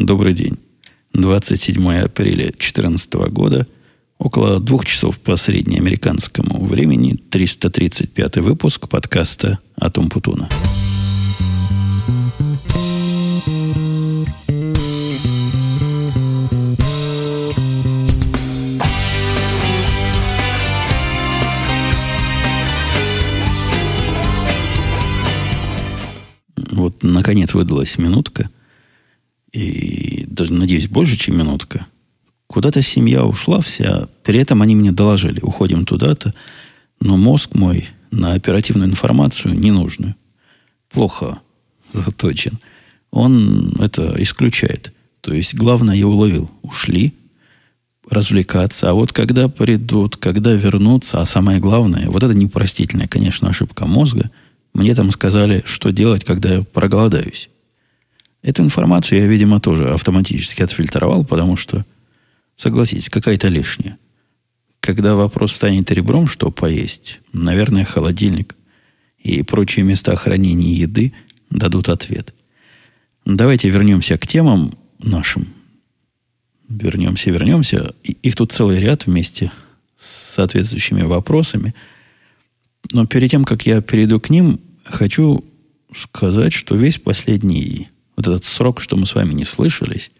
[0.00, 0.56] Добрый день.
[1.12, 3.66] 27 апреля 2014 года,
[4.16, 10.48] около двух часов по среднеамериканскому времени, 335 выпуск подкаста «Атом Путуна».
[26.56, 28.48] Вот, наконец, выдалась минутка–
[29.52, 31.86] и надеюсь, больше, чем минутка.
[32.46, 36.34] Куда-то семья ушла вся, при этом они мне доложили, уходим туда-то,
[37.00, 40.16] но мозг мой на оперативную информацию ненужную,
[40.90, 41.40] плохо
[41.92, 42.58] заточен.
[43.10, 44.92] Он это исключает.
[45.20, 46.50] То есть, главное, я уловил.
[46.62, 47.14] Ушли
[48.08, 48.90] развлекаться.
[48.90, 54.30] А вот когда придут, когда вернутся, а самое главное, вот это непростительная, конечно, ошибка мозга,
[54.74, 57.49] мне там сказали, что делать, когда я проголодаюсь.
[58.42, 61.84] Эту информацию я, видимо, тоже автоматически отфильтровал, потому что,
[62.56, 63.98] согласитесь, какая-то лишняя.
[64.80, 68.56] Когда вопрос станет ребром, что поесть, наверное, холодильник
[69.18, 71.12] и прочие места хранения еды
[71.50, 72.34] дадут ответ.
[73.26, 75.48] Давайте вернемся к темам нашим.
[76.68, 77.94] Вернемся, вернемся.
[78.02, 79.52] Их тут целый ряд вместе
[79.98, 81.74] с соответствующими вопросами.
[82.92, 85.44] Но перед тем, как я перейду к ним, хочу
[85.94, 87.89] сказать, что весь последний
[88.20, 90.10] вот этот срок, что мы с вами не слышались,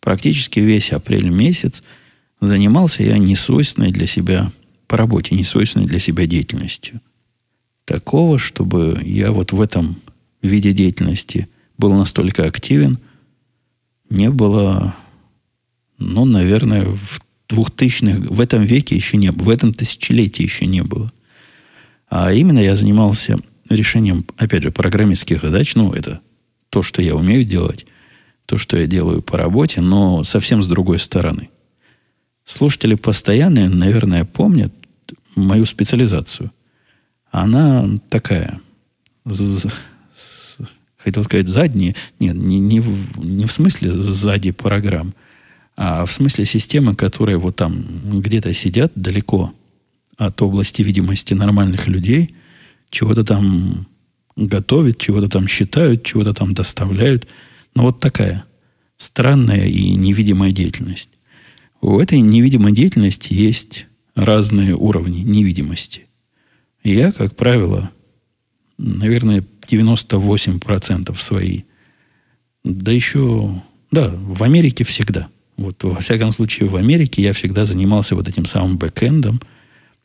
[0.00, 1.82] практически весь апрель месяц
[2.40, 4.52] занимался я несвойственной для себя
[4.86, 7.00] по работе, несвойственной для себя деятельностью.
[7.84, 10.00] Такого, чтобы я вот в этом
[10.40, 12.98] виде деятельности был настолько активен,
[14.08, 14.96] не было,
[15.98, 20.82] ну, наверное, в двухтысячных, в этом веке еще не было, в этом тысячелетии еще не
[20.82, 21.10] было.
[22.08, 26.20] А именно я занимался решением, опять же, программистских задач, ну, это
[26.76, 27.86] то, что я умею делать,
[28.44, 31.48] то, что я делаю по работе, но совсем с другой стороны.
[32.44, 34.74] Слушатели постоянные, наверное, помнят
[35.36, 36.52] мою специализацию.
[37.30, 38.60] Она такая,
[40.98, 45.14] хотел сказать задние, нет, не, не, в, не в смысле сзади программ,
[45.78, 49.54] а в смысле системы, которые вот там где-то сидят далеко
[50.18, 52.34] от области видимости нормальных людей,
[52.90, 53.86] чего-то там
[54.36, 57.26] готовят, чего-то там считают, чего-то там доставляют.
[57.74, 58.44] Но вот такая
[58.96, 61.10] странная и невидимая деятельность.
[61.80, 66.06] У этой невидимой деятельности есть разные уровни невидимости.
[66.82, 67.90] Я, как правило,
[68.78, 71.62] наверное, 98% свои,
[72.64, 75.28] да еще, да, в Америке всегда.
[75.56, 79.40] Вот, во всяком случае, в Америке я всегда занимался вот этим самым бэкэндом,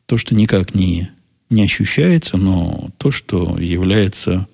[0.05, 1.09] то, что никак не
[1.51, 4.47] не ощущается, но то, что является,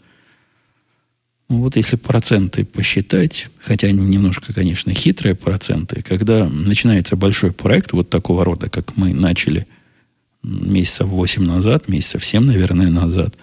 [1.48, 7.94] ну вот если проценты посчитать, хотя они немножко, конечно, хитрые проценты, когда начинается большой проект
[7.94, 9.68] вот такого рода, как мы начали
[10.44, 13.38] месяцев 8 назад, месяцев 7, наверное, назад,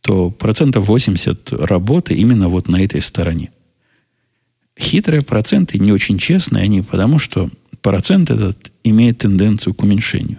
[0.00, 3.50] то процентов 80 работы именно вот на этой стороне.
[4.78, 7.50] Хитрые проценты, не очень честные они, потому что
[7.82, 10.38] процент этот имеет тенденцию к уменьшению.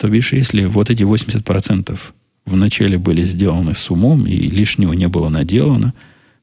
[0.00, 1.98] То бишь, если вот эти 80%
[2.46, 5.92] вначале были сделаны с умом и лишнего не было наделано,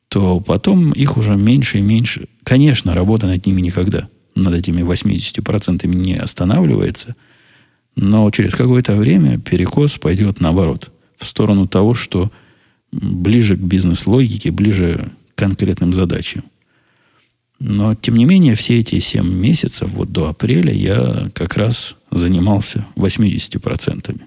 [0.09, 2.27] то потом их уже меньше и меньше.
[2.43, 7.15] Конечно, работа над ними никогда, над этими 80% не останавливается,
[7.95, 12.31] но через какое-то время перекос пойдет наоборот, в сторону того, что
[12.91, 16.43] ближе к бизнес-логике, ближе к конкретным задачам.
[17.59, 22.85] Но, тем не менее, все эти 7 месяцев, вот до апреля, я как раз занимался
[22.95, 24.21] 80%.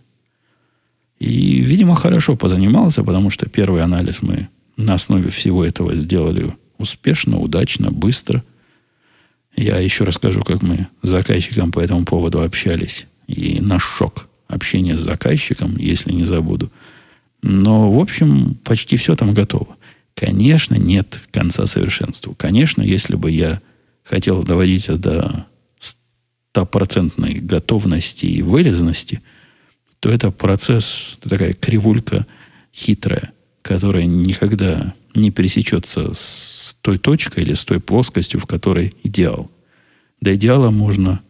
[1.18, 7.38] И, видимо, хорошо позанимался, потому что первый анализ мы на основе всего этого сделали успешно,
[7.38, 8.42] удачно, быстро.
[9.54, 13.06] Я еще расскажу, как мы с заказчиком по этому поводу общались.
[13.26, 16.72] И наш шок общения с заказчиком, если не забуду.
[17.42, 19.76] Но, в общем, почти все там готово.
[20.14, 22.34] Конечно, нет конца совершенству.
[22.34, 23.60] Конечно, если бы я
[24.04, 25.46] хотел доводить это до
[26.52, 29.22] стопроцентной готовности и вырезанности,
[30.00, 32.26] то это процесс, такая кривулька
[32.74, 33.32] хитрая,
[33.62, 39.50] которая никогда не пересечется с той точкой или с той плоскостью, в которой идеал.
[40.20, 41.20] До идеала можно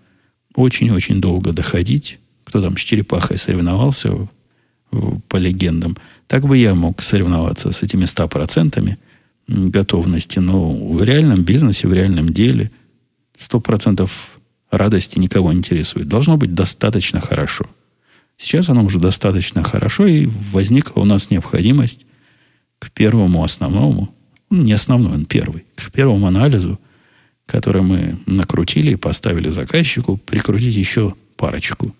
[0.55, 2.19] очень-очень долго доходить.
[2.45, 4.29] Кто там с черепахой соревновался,
[5.29, 5.97] по легендам,
[6.27, 8.97] так бы я мог соревноваться с этими 100%
[9.47, 10.39] готовности.
[10.41, 12.71] Но в реальном бизнесе, в реальном деле
[13.39, 14.11] 100%
[14.71, 16.09] радости никого не интересует.
[16.09, 17.67] Должно быть достаточно хорошо.
[18.37, 22.07] Сейчас оно уже достаточно хорошо, и возникла у нас необходимость
[22.79, 24.15] к первому основному,
[24.49, 26.81] ну, не основной, он первый, к первому анализу
[27.51, 31.95] которые мы накрутили и поставили заказчику, прикрутить еще парочку.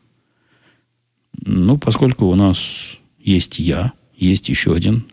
[1.45, 2.61] Ну, поскольку у нас
[3.19, 5.05] есть я, есть еще один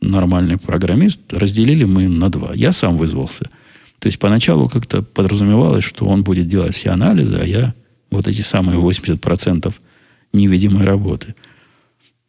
[0.00, 2.54] нормальный программист, разделили мы на два.
[2.54, 3.50] Я сам вызвался.
[3.98, 7.74] То есть поначалу как-то подразумевалось, что он будет делать все анализы, а я
[8.10, 9.74] вот эти самые 80%
[10.32, 11.34] невидимой работы.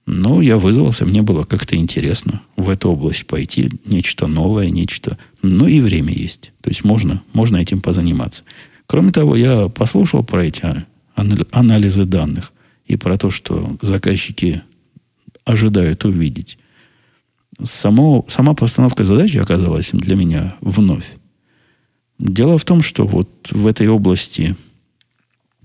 [0.05, 5.19] Ну, я вызвался, мне было как-то интересно в эту область пойти, нечто новое, нечто...
[5.43, 6.51] Ну, и время есть.
[6.61, 8.43] То есть можно, можно этим позаниматься.
[8.87, 10.63] Кроме того, я послушал про эти
[11.51, 12.51] анализы данных
[12.87, 14.63] и про то, что заказчики
[15.45, 16.57] ожидают увидеть.
[17.61, 21.05] Само, сама постановка задачи оказалась для меня вновь.
[22.19, 24.55] Дело в том, что вот в этой области,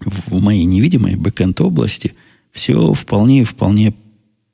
[0.01, 2.15] в моей невидимой бэкэнд области,
[2.53, 3.95] все вполне и вполне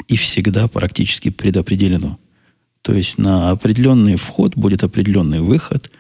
[0.09, 2.19] и всегда практически предопределено.
[2.83, 5.91] То есть на определенный вход будет определенный выход.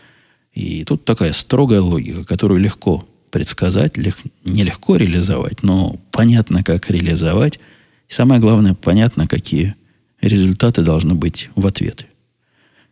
[0.54, 7.60] И тут такая строгая логика, которую легко предсказать, лег, нелегко реализовать, но понятно, как реализовать.
[8.08, 9.76] И самое главное, понятно, какие
[10.20, 12.06] результаты должны быть в ответ.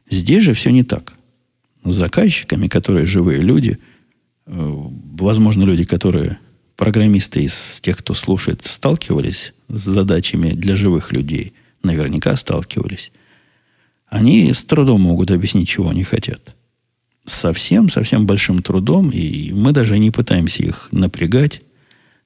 [0.08, 1.17] Здесь же все не так.
[1.88, 3.78] С заказчиками, которые живые люди,
[4.46, 4.50] э,
[5.18, 6.38] возможно, люди, которые
[6.76, 11.52] программисты из тех, кто слушает, сталкивались с задачами для живых людей,
[11.82, 13.10] наверняка сталкивались,
[14.06, 16.54] они с трудом могут объяснить, чего они хотят
[17.28, 21.62] совсем, совсем большим трудом, и мы даже не пытаемся их напрягать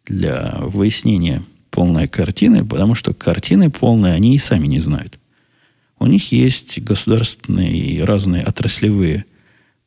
[0.06, 5.18] для выяснения полной картины, потому что картины полные они и сами не знают.
[5.98, 9.24] У них есть государственные и разные отраслевые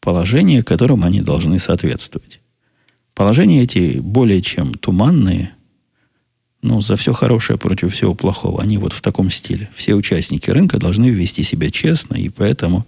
[0.06, 2.40] положения, которым они должны соответствовать.
[3.16, 5.56] Положения эти более чем туманные,
[6.62, 8.62] но за все хорошее против всего плохого.
[8.62, 9.68] Они вот в таком стиле.
[9.75, 12.86] Все участники рынка должны вести себя честно, и поэтому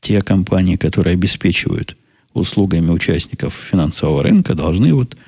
[0.00, 1.94] те компании, которые обеспечивают
[2.32, 5.18] услугами участников финансового рынка, должны вот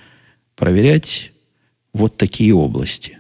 [0.54, 1.31] проверять
[1.92, 3.19] вот такие области.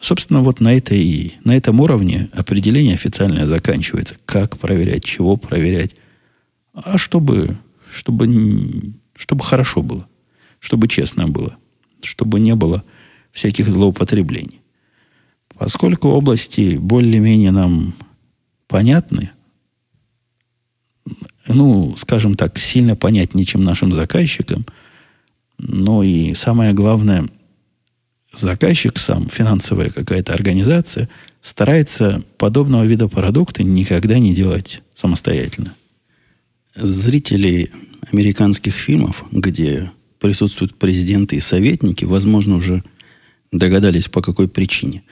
[0.00, 4.16] Собственно, вот на, этой, на этом уровне определение официальное заканчивается.
[4.24, 5.94] Как проверять, чего проверять.
[6.74, 7.58] А чтобы,
[7.92, 10.06] чтобы, чтобы хорошо было,
[10.58, 11.56] чтобы честно было,
[12.02, 12.82] чтобы не было
[13.32, 14.60] всяких злоупотреблений.
[15.56, 17.94] Поскольку области более-менее нам
[18.68, 19.30] понятны,
[21.48, 24.64] ну, скажем так, сильно понятнее, чем нашим заказчикам.
[25.58, 27.28] Но и самое главное,
[28.32, 31.08] заказчик сам, финансовая какая-то организация,
[31.40, 35.74] старается подобного вида продукты никогда не делать самостоятельно.
[36.74, 37.70] Зрители
[38.10, 42.82] американских фильмов, где присутствуют президенты и советники, возможно, уже
[43.50, 45.02] догадались, по какой причине.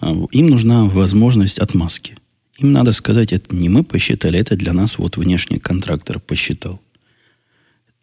[0.00, 2.16] А, им нужна возможность отмазки–
[2.58, 6.80] им надо сказать, это не мы посчитали, это для нас вот внешний контрактор посчитал.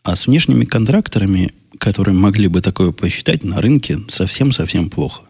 [0.01, 5.24] А с внешними контракторами, которые могли бы такое посчитать, на рынке совсем-совсем плохо.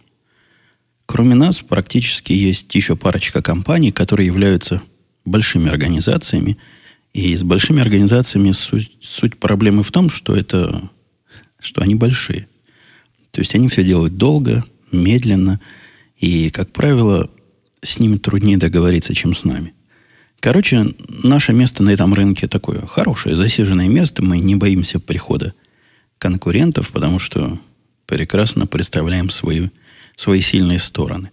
[1.08, 4.82] Кроме нас, практически есть еще парочка компаний, которые являются
[5.24, 6.58] большими организациями.
[7.16, 10.90] И с большими организациями суть, суть проблемы в том, что это
[11.62, 12.50] что они большие.
[13.32, 15.62] То есть они все делают долго, медленно.
[16.18, 17.30] И, как правило,
[17.82, 19.74] с ними труднее договориться, чем с нами.
[20.42, 24.22] Короче, наше место на этом рынке такое хорошее, засиженное место.
[24.22, 25.54] Мы не боимся прихода
[26.18, 27.58] конкурентов, потому что
[28.08, 29.72] прекрасно представляем свою,
[30.18, 31.32] свои сильные стороны.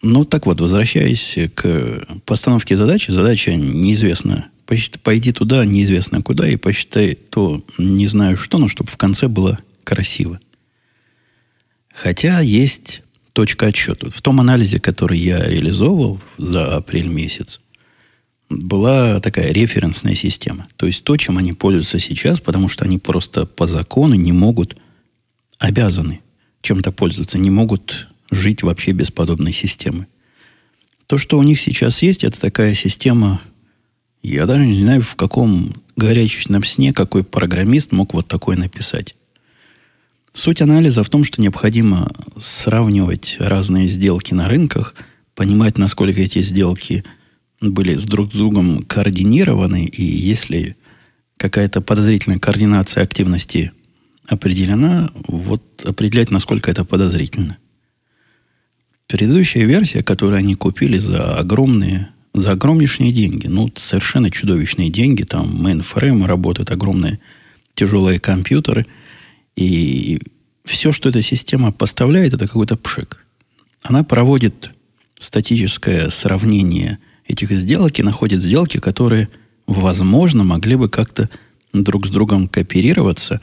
[0.00, 4.48] Ну, так вот, возвращаясь к постановке задачи, задача неизвестна.
[5.02, 9.58] Пойди туда, неизвестно куда, и посчитай то, не знаю что, но чтобы в конце было
[9.84, 10.40] красиво.
[11.92, 14.10] Хотя есть точка отсчета.
[14.10, 17.60] В том анализе, который я реализовывал за апрель месяц,
[18.48, 20.66] была такая референсная система.
[20.76, 24.76] То есть то, чем они пользуются сейчас, потому что они просто по закону не могут,
[25.58, 26.20] обязаны
[26.62, 30.06] чем-то пользоваться, не могут жить вообще без подобной системы.
[31.06, 33.40] То, что у них сейчас есть, это такая система,
[34.34, 39.14] я даже не знаю, в каком горячечном сне какой программист мог вот такой написать.
[40.32, 44.94] Суть анализа в том, что необходимо сравнивать разные сделки на рынках,
[45.34, 47.04] понимать, насколько эти сделки
[47.60, 50.76] были с друг с другом координированы, и если
[51.36, 53.72] какая-то подозрительная координация активности
[54.26, 57.58] определена, вот определять, насколько это подозрительно.
[59.06, 65.62] Предыдущая версия, которую они купили за огромные, за огромнейшие деньги, ну, совершенно чудовищные деньги, там
[65.62, 67.18] мейнфреймы работают, огромные
[67.74, 68.86] тяжелые компьютеры–
[69.56, 70.20] и
[70.64, 73.24] все, что эта система поставляет, это какой-то пшик.
[73.82, 74.72] Она проводит
[75.18, 79.28] статическое сравнение этих сделок и находит сделки, которые,
[79.66, 81.30] возможно, могли бы как-то
[81.72, 83.40] друг с другом кооперироваться,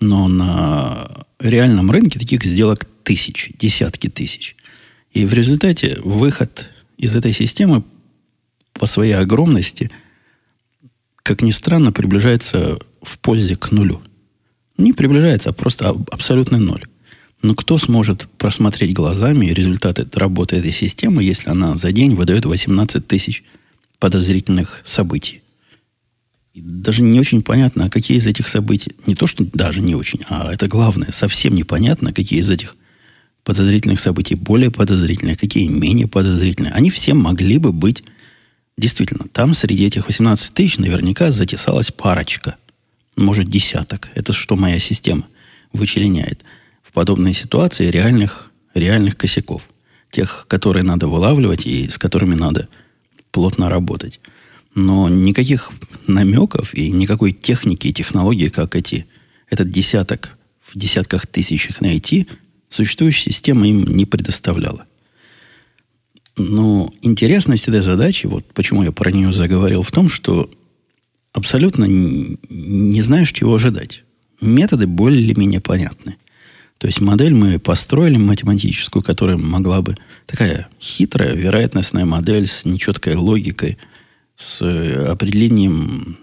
[0.00, 4.56] но на реальном рынке таких сделок тысячи, десятки тысяч.
[5.12, 7.82] И в результате выход из этой системы
[8.78, 9.90] по своей огромности,
[11.22, 14.00] как ни странно, приближается в пользе к нулю.
[14.78, 16.84] Не приближается, а просто абсолютный ноль.
[17.42, 23.06] Но кто сможет просмотреть глазами результаты работы этой системы, если она за день выдает 18
[23.06, 23.44] тысяч
[23.98, 25.42] подозрительных событий?
[26.54, 29.94] И даже не очень понятно, а какие из этих событий, не то что даже не
[29.94, 32.76] очень, а это главное, совсем непонятно, какие из этих
[33.44, 36.72] подозрительных событий более подозрительные, какие менее подозрительные.
[36.72, 38.02] Они все могли бы быть
[38.76, 39.26] действительно.
[39.28, 42.56] Там среди этих 18 тысяч наверняка затесалась парочка,
[43.16, 44.08] может десяток.
[44.14, 45.26] Это что моя система
[45.72, 46.42] вычленяет
[46.82, 49.62] в подобной ситуации реальных, реальных косяков.
[50.10, 52.68] Тех, которые надо вылавливать и с которыми надо
[53.32, 54.20] плотно работать.
[54.74, 55.72] Но никаких
[56.06, 59.06] намеков и никакой техники и технологии, как эти,
[59.50, 62.28] этот десяток в десятках тысяч их найти,
[62.68, 64.86] существующая система им не предоставляла.
[66.36, 70.50] Но интересность этой задачи, вот почему я про нее заговорил, в том, что
[71.32, 74.04] абсолютно не знаешь, чего ожидать.
[74.40, 76.16] Методы более-менее понятны.
[76.78, 79.96] То есть модель мы построили математическую, которая могла бы...
[80.26, 83.78] Такая хитрая вероятностная модель с нечеткой логикой,
[84.34, 86.18] с э, определением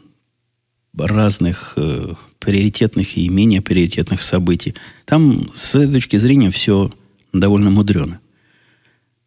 [0.95, 4.75] разных э, приоритетных и менее приоритетных событий.
[5.05, 6.91] Там с этой точки зрения все
[7.31, 8.19] довольно мудрено.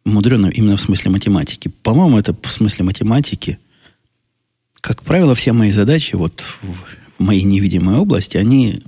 [0.07, 1.69] Мудрено именно в смысле математики.
[1.83, 3.59] По-моему, это в смысле математики.
[4.79, 6.57] Как правило, все мои задачи вот в,
[7.17, 8.81] в моей невидимой области, они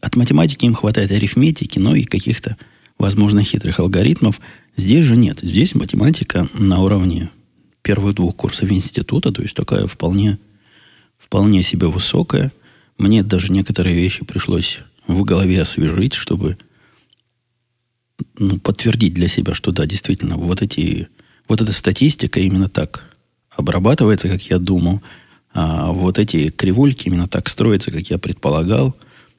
[0.00, 2.56] от математики им хватает арифметики, но и каких-то,
[2.98, 4.40] возможно, хитрых алгоритмов.
[4.76, 5.40] Здесь же нет.
[5.42, 7.30] Здесь математика на уровне
[7.82, 10.38] первых двух курсов института, то есть такая вполне,
[11.18, 12.52] вполне себе высокая.
[12.96, 16.58] Мне даже некоторые вещи пришлось в голове освежить, чтобы
[18.38, 21.08] ну, подтвердить для себя, что да, действительно, вот эти,
[21.48, 23.04] вот эта статистика именно так
[23.50, 25.02] обрабатывается, как я думал,
[25.52, 28.96] а вот эти кривульки именно так строятся, как я предполагал,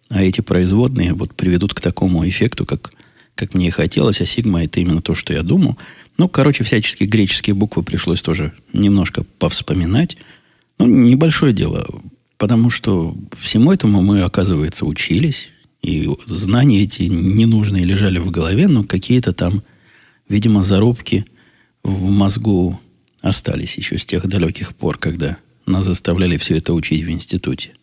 [0.10, 2.92] а эти производные вот приведут к такому эффекту, как,
[3.36, 5.78] как мне и хотелось, а сигма это именно то, что я думал.
[6.18, 10.18] Ну, короче, всяческие греческие буквы пришлось тоже немножко повспоминать.
[10.78, 11.88] Ну, небольшое дело,
[12.38, 15.50] потому что всему этому мы, оказывается, учились,
[15.82, 19.64] и знания эти ненужные лежали в голове, но какие-то там,
[20.28, 21.26] видимо, зарубки
[21.84, 22.80] в мозгу
[23.22, 27.74] остались еще с тех далеких пор, когда нас заставляли все это учить в институте.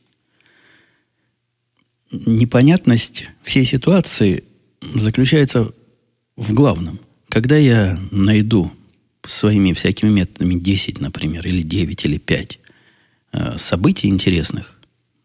[2.11, 4.45] Непонятность всей ситуации
[4.95, 5.73] заключается
[6.37, 7.01] в главном.
[7.29, 8.71] Когда я найду
[9.25, 12.59] своими всякими методами 10, например, или 9, или 5
[13.33, 14.79] э, событий интересных,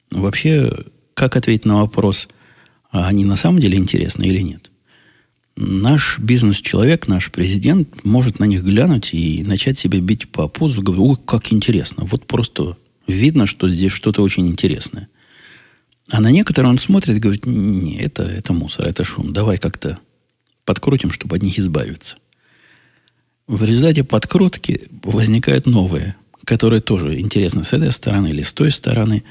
[0.09, 2.29] вообще, как ответить на вопрос–
[2.91, 4.69] а они на самом деле интересны или нет.
[5.55, 11.03] Наш бизнес-человек, наш президент может на них глянуть и начать себя бить по пузу, говорить,
[11.03, 12.05] ой, как интересно.
[12.05, 15.07] Вот просто видно, что здесь что-то очень интересное.
[16.10, 19.33] А на некоторые он смотрит и говорит, не, это, это мусор, это шум.
[19.33, 20.00] Давай как-то
[20.65, 22.17] подкрутим, чтобы от них избавиться.
[23.48, 29.24] В результате подкрутки возникают новые, которые тоже интересны с этой стороны или с той стороны.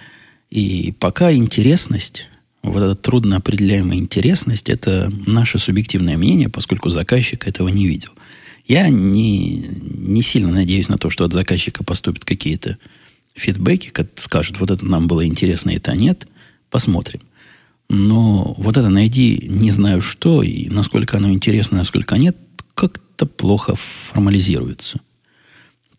[0.48, 2.28] И пока интересность
[2.62, 8.10] вот эта трудно определяемая интересность, это наше субъективное мнение, поскольку заказчик этого не видел.
[8.66, 12.78] Я не, не сильно надеюсь на то, что от заказчика поступят какие-то
[13.34, 16.26] фидбэки, скажут, вот это нам было интересно, это нет.
[16.68, 17.20] Посмотрим.
[17.88, 22.36] Но вот это найди не знаю что, и насколько оно интересно, насколько нет,
[22.74, 25.00] как-то плохо формализируется.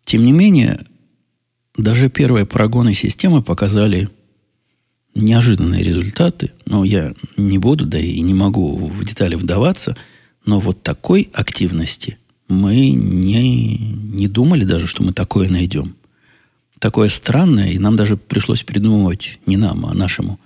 [0.04, 0.86] Тем не менее,
[1.76, 4.08] даже первые прогоны системы показали
[5.14, 9.96] неожиданные результаты, но я не буду, да и не могу в детали вдаваться,
[10.44, 15.96] но вот такой активности мы не, не думали даже, что мы такое найдем.
[16.78, 20.40] Такое странное, и нам даже пришлось придумывать, не нам, а нашему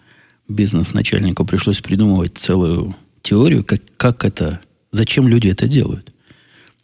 [0.49, 6.13] бизнес-начальнику пришлось придумывать целую теорию, как, как это, зачем люди это делают.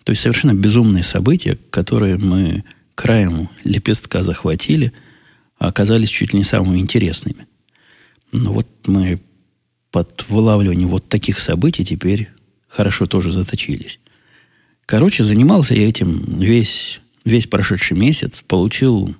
[0.04, 4.92] То есть совершенно безумные события, которые мы краем лепестка захватили,
[5.58, 7.46] оказались чуть ли не самыми интересными.
[8.32, 9.20] Ну вот мы
[9.90, 12.30] под вылавливание вот таких событий теперь
[12.66, 14.00] хорошо тоже заточились.
[14.86, 19.14] Короче, занимался я этим весь, весь прошедший месяц, получил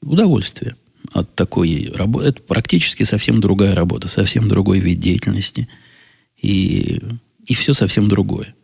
[0.00, 0.76] удовольствие
[1.12, 2.28] от такой работы.
[2.28, 5.68] Это практически совсем другая работа, совсем другой вид деятельности.
[6.40, 7.00] И,
[7.44, 8.54] и все совсем другое.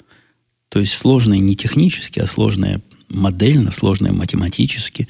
[0.69, 5.09] То есть сложное не технически, а сложное модельно, сложное математически,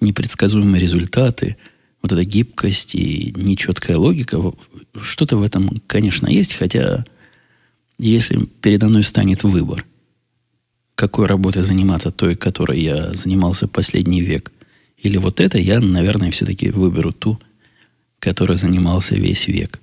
[0.00, 1.58] непредсказуемые результаты–
[2.06, 4.52] вот эта гибкость и нечеткая логика,
[5.00, 7.04] что-то в этом, конечно, есть, хотя
[7.98, 9.84] если передо мной станет выбор,
[10.94, 14.52] какой работой заниматься, той, которой я занимался последний век,
[14.96, 17.40] или вот это, я, наверное, все-таки выберу ту,
[18.20, 19.80] которой занимался весь век.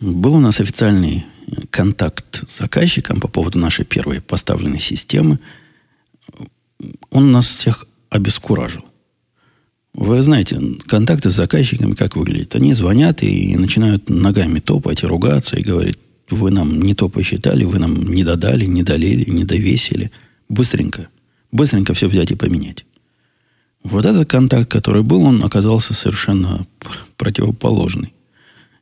[0.00, 1.26] Был у нас официальный
[1.70, 5.38] контакт с заказчиком по поводу нашей первой поставленной системы.
[7.10, 8.84] Он нас всех обескуражил.
[9.94, 12.56] Вы знаете, контакты с заказчиками как выглядят?
[12.56, 15.98] Они звонят и начинают ногами топать, ругаться и говорить,
[16.28, 20.10] вы нам не то посчитали, вы нам не додали, не долили, не довесили.
[20.48, 21.08] Быстренько.
[21.52, 22.84] Быстренько все взять и поменять.
[23.84, 26.66] Вот этот контакт, который был, он оказался совершенно
[27.16, 28.12] противоположный.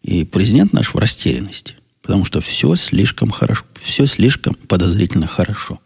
[0.03, 1.75] И президент наш в растерянности.
[2.01, 5.79] Потому что все слишком хорошо, все слишком подозрительно хорошо.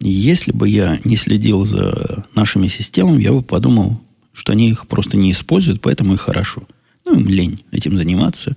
[0.00, 4.00] Если бы я не следил за нашими системами, я бы подумал,
[4.32, 6.66] что они их просто не используют, поэтому и хорошо.
[7.04, 8.56] Ну, им лень этим заниматься.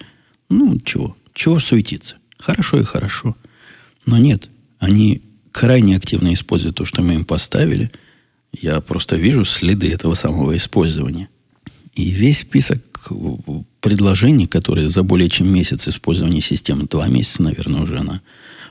[0.50, 1.15] Ну, чего?
[1.34, 2.17] Чего суетиться?
[2.38, 3.36] Хорошо и хорошо.
[4.05, 7.91] Но нет, они крайне активно используют то, что мы им поставили.
[8.53, 11.29] Я просто вижу следы этого самого использования.
[11.94, 13.10] И весь список
[13.82, 18.22] предложений, которые за более чем месяц использования системы, два месяца, наверное, уже она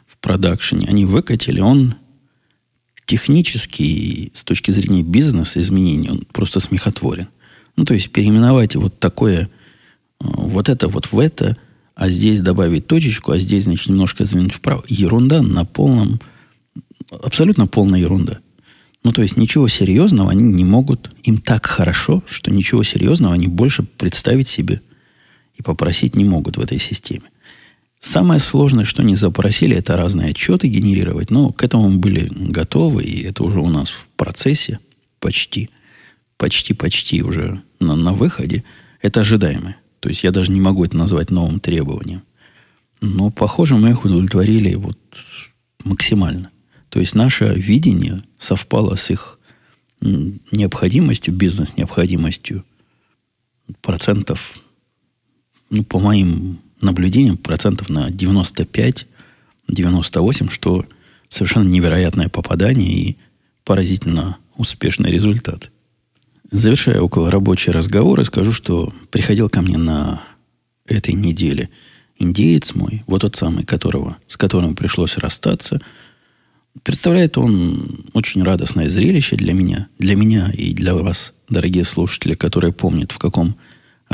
[0.06, 1.94] в продакшене, они выкатили, он
[3.06, 7.28] технически, с точки зрения бизнеса, изменений, он просто смехотворен.
[7.76, 9.46] Ну, то есть переименовать вот такое, э,
[10.18, 11.56] вот это вот в это,
[11.94, 14.84] а здесь добавить точечку, а здесь, значит, немножко изменить вправо.
[14.88, 16.20] Ерунда на полном,
[17.10, 18.38] абсолютно полная ерунда.
[19.04, 23.48] Ну, то есть ничего серьезного они не могут, им так хорошо, что ничего серьезного они
[23.48, 24.80] больше представить себе
[25.56, 27.24] и попросить не могут в этой системе.
[28.04, 31.30] Самое сложное, что они запросили, это разные отчеты генерировать.
[31.30, 34.78] Но к этому мы были готовы, и это уже у нас в процессе
[35.20, 35.70] почти,
[36.36, 38.62] почти, почти уже на, на выходе.
[39.00, 39.78] Это ожидаемое.
[40.00, 42.22] То есть я даже не могу это назвать новым требованием.
[43.00, 44.98] Но, похоже, мы их удовлетворили вот
[45.82, 46.50] максимально.
[46.90, 49.40] То есть наше видение совпало с их
[50.02, 52.66] необходимостью, бизнес-необходимостью
[53.80, 54.52] процентов,
[55.70, 60.86] ну, по моим наблюдением процентов на 95-98, что
[61.28, 63.16] совершенно невероятное попадание и
[63.64, 65.70] поразительно успешный результат.
[66.50, 70.22] Завершая около рабочий разговор, скажу, что приходил ко мне на
[70.86, 71.70] этой неделе
[72.18, 75.80] индеец мой, вот тот самый, которого, с которым пришлось расстаться.
[76.82, 82.72] Представляет он очень радостное зрелище для меня, для меня и для вас, дорогие слушатели, которые
[82.72, 83.56] помнят, в каком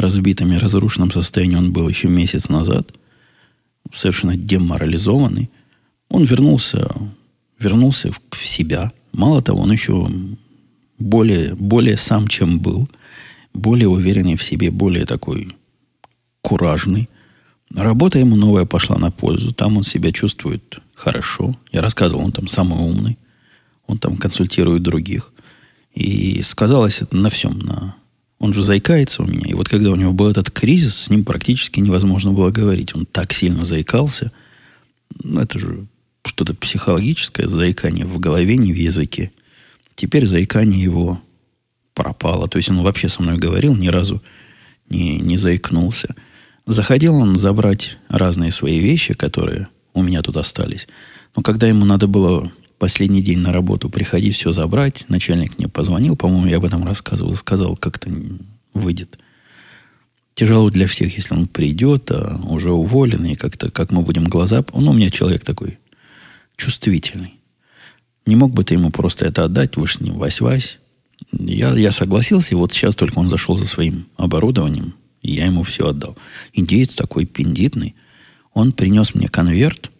[0.01, 2.93] разбитом и разрушенном состоянии он был еще месяц назад,
[3.93, 5.51] совершенно деморализованный,
[6.09, 6.91] он вернулся,
[7.59, 8.93] вернулся в, в себя.
[9.13, 10.09] Мало того, он еще
[10.99, 12.89] более, более сам, чем был,
[13.53, 15.57] более уверенный в себе, более такой
[16.43, 17.09] куражный.
[17.75, 19.53] Работа ему новая пошла на пользу.
[19.53, 21.57] Там он себя чувствует хорошо.
[21.73, 23.19] Я рассказывал, он там самый умный.
[23.87, 25.33] Он там консультирует других.
[25.95, 27.97] И сказалось это на всем, на
[28.41, 29.45] он же заикается у меня.
[29.47, 32.97] И вот когда у него был этот кризис, с ним практически невозможно было говорить.
[32.97, 34.33] Он так сильно заикался.
[35.23, 35.87] Ну, это же
[36.25, 39.31] что-то психологическое, заикание в голове, не в языке.
[39.95, 41.21] Теперь заикание его
[41.93, 42.49] пропало.
[42.49, 44.23] То есть он вообще со мной говорил, ни разу
[44.89, 46.17] не, не заикнулся.
[46.67, 50.89] Заходил он забрать разные свои вещи, которые у меня тут остались.
[51.37, 55.05] Но когда ему надо было последний день на работу приходить, все забрать.
[55.09, 58.11] Начальник мне позвонил, по-моему, я об этом рассказывал, сказал, как-то
[58.73, 59.19] выйдет.
[60.35, 64.65] Тяжело для всех, если он придет, а уже уволен, и как-то, как мы будем глаза...
[64.73, 65.79] Он у меня человек такой
[66.57, 67.35] чувствительный.
[68.25, 70.79] Не мог бы ты ему просто это отдать, вы с ним вась-вась.
[71.33, 75.65] Я, я согласился, и вот сейчас только он зашел за своим оборудованием, и я ему
[75.65, 76.17] все отдал.
[76.55, 77.95] Индеец такой пиндитный.
[78.55, 79.91] Он принес мне конверт,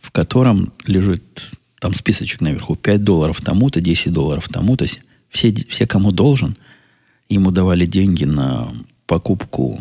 [0.00, 2.76] в котором лежит там списочек наверху.
[2.76, 4.86] 5 долларов тому-то, 10 долларов тому-то.
[5.28, 6.56] Все, все, кому должен,
[7.28, 8.72] ему давали деньги на
[9.06, 9.80] покупку,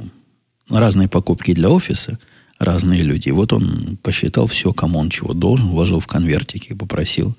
[0.70, 2.18] разные покупки для офиса,
[2.58, 3.30] разные люди.
[3.30, 7.36] Вот он посчитал все, кому он чего должен, вложил в конвертики и попросил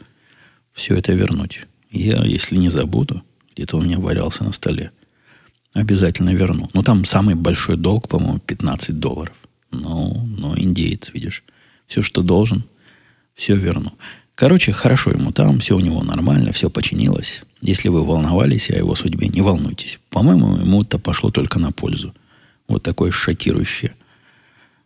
[0.72, 1.66] все это вернуть.
[1.90, 3.22] Я, если не забуду,
[3.54, 4.92] где-то у меня валялся на столе,
[5.72, 6.68] обязательно верну.
[6.74, 9.36] Но там самый большой долг, по-моему, 15 долларов.
[9.70, 11.44] Ну, но индеец, видишь,
[11.86, 12.64] все, что должен,
[13.34, 13.92] все верну.
[14.40, 17.42] Короче, хорошо ему там, все у него нормально, все починилось.
[17.60, 20.00] Если вы волновались о его судьбе, не волнуйтесь.
[20.08, 22.14] По-моему, ему это пошло только на пользу.
[22.66, 23.92] Вот такое шокирующее,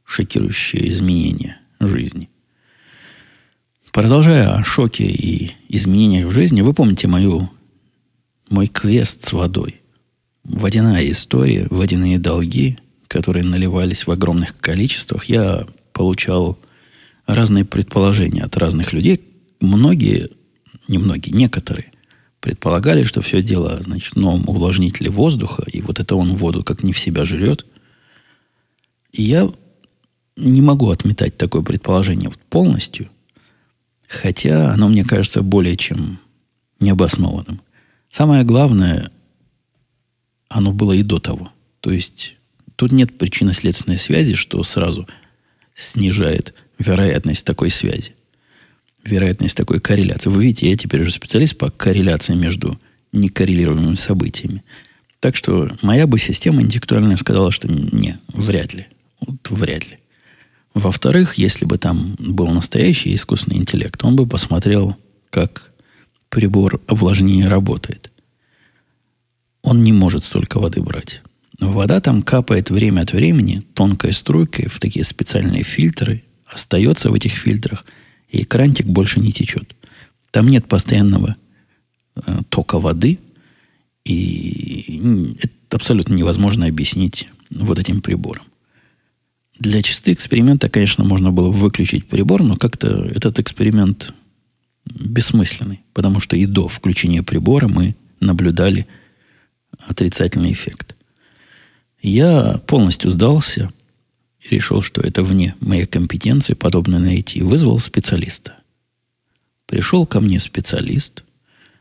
[0.05, 2.29] шокирующее изменение жизни.
[3.93, 7.49] Продолжая о шоке и изменениях в жизни, вы помните мою,
[8.51, 9.83] мой квест с водой.
[10.43, 15.27] водяная история, водяные долги, которые наливались в огромных количествах.
[15.27, 16.59] Я получал
[17.29, 19.31] разные предположения от разных людей.
[19.65, 20.31] Многие,
[20.89, 21.93] не многие, некоторые
[22.41, 26.83] предполагали, что все дело значит, в новом увлажнителе воздуха, и вот это он воду как
[26.83, 27.67] не в себя жрет.
[29.13, 29.51] И я
[30.37, 33.09] не могу отметать такое предположение полностью,
[34.09, 36.19] хотя оно мне кажется более чем
[36.81, 37.63] необоснованным.
[38.11, 39.11] Самое главное,
[40.49, 41.51] оно было и до того.
[41.81, 42.37] То есть
[42.77, 45.09] тут нет причинно-следственной связи, что сразу
[45.75, 48.15] снижает вероятность такой связи.
[49.05, 50.31] Вероятность такой корреляции.
[50.31, 52.79] Вы видите, я теперь уже специалист по корреляции между
[53.13, 54.65] некоррелируемыми событиями.
[55.21, 58.87] Так что моя бы система интеллектуальная сказала, что не, вряд ли.
[59.21, 59.99] Вот вряд ли.
[60.75, 64.97] Во-вторых, если бы там был настоящий искусственный интеллект, он бы посмотрел,
[65.31, 65.73] как
[66.29, 68.11] прибор увлажнения работает.
[69.63, 71.23] Он не может столько воды брать.
[71.61, 77.33] Вода там капает время от времени тонкой струйкой в такие специальные фильтры, остается в этих
[77.33, 77.85] фильтрах,
[78.35, 79.75] и крантик больше не течет.
[80.31, 81.37] Там нет постоянного
[82.17, 83.21] э, тока воды,
[84.05, 88.45] и это абсолютно невозможно объяснить вот этим прибором.
[89.59, 94.13] Для чисты эксперимента, конечно, можно было выключить прибор, но как-то этот эксперимент
[94.85, 98.87] бессмысленный, потому что и до включения прибора мы наблюдали
[99.87, 100.97] отрицательный эффект.
[102.03, 103.71] Я полностью сдался
[104.45, 107.43] и решил, что это вне моей компетенции подобное найти.
[107.43, 108.59] Вызвал специалиста.
[109.67, 111.25] Пришел ко мне специалист,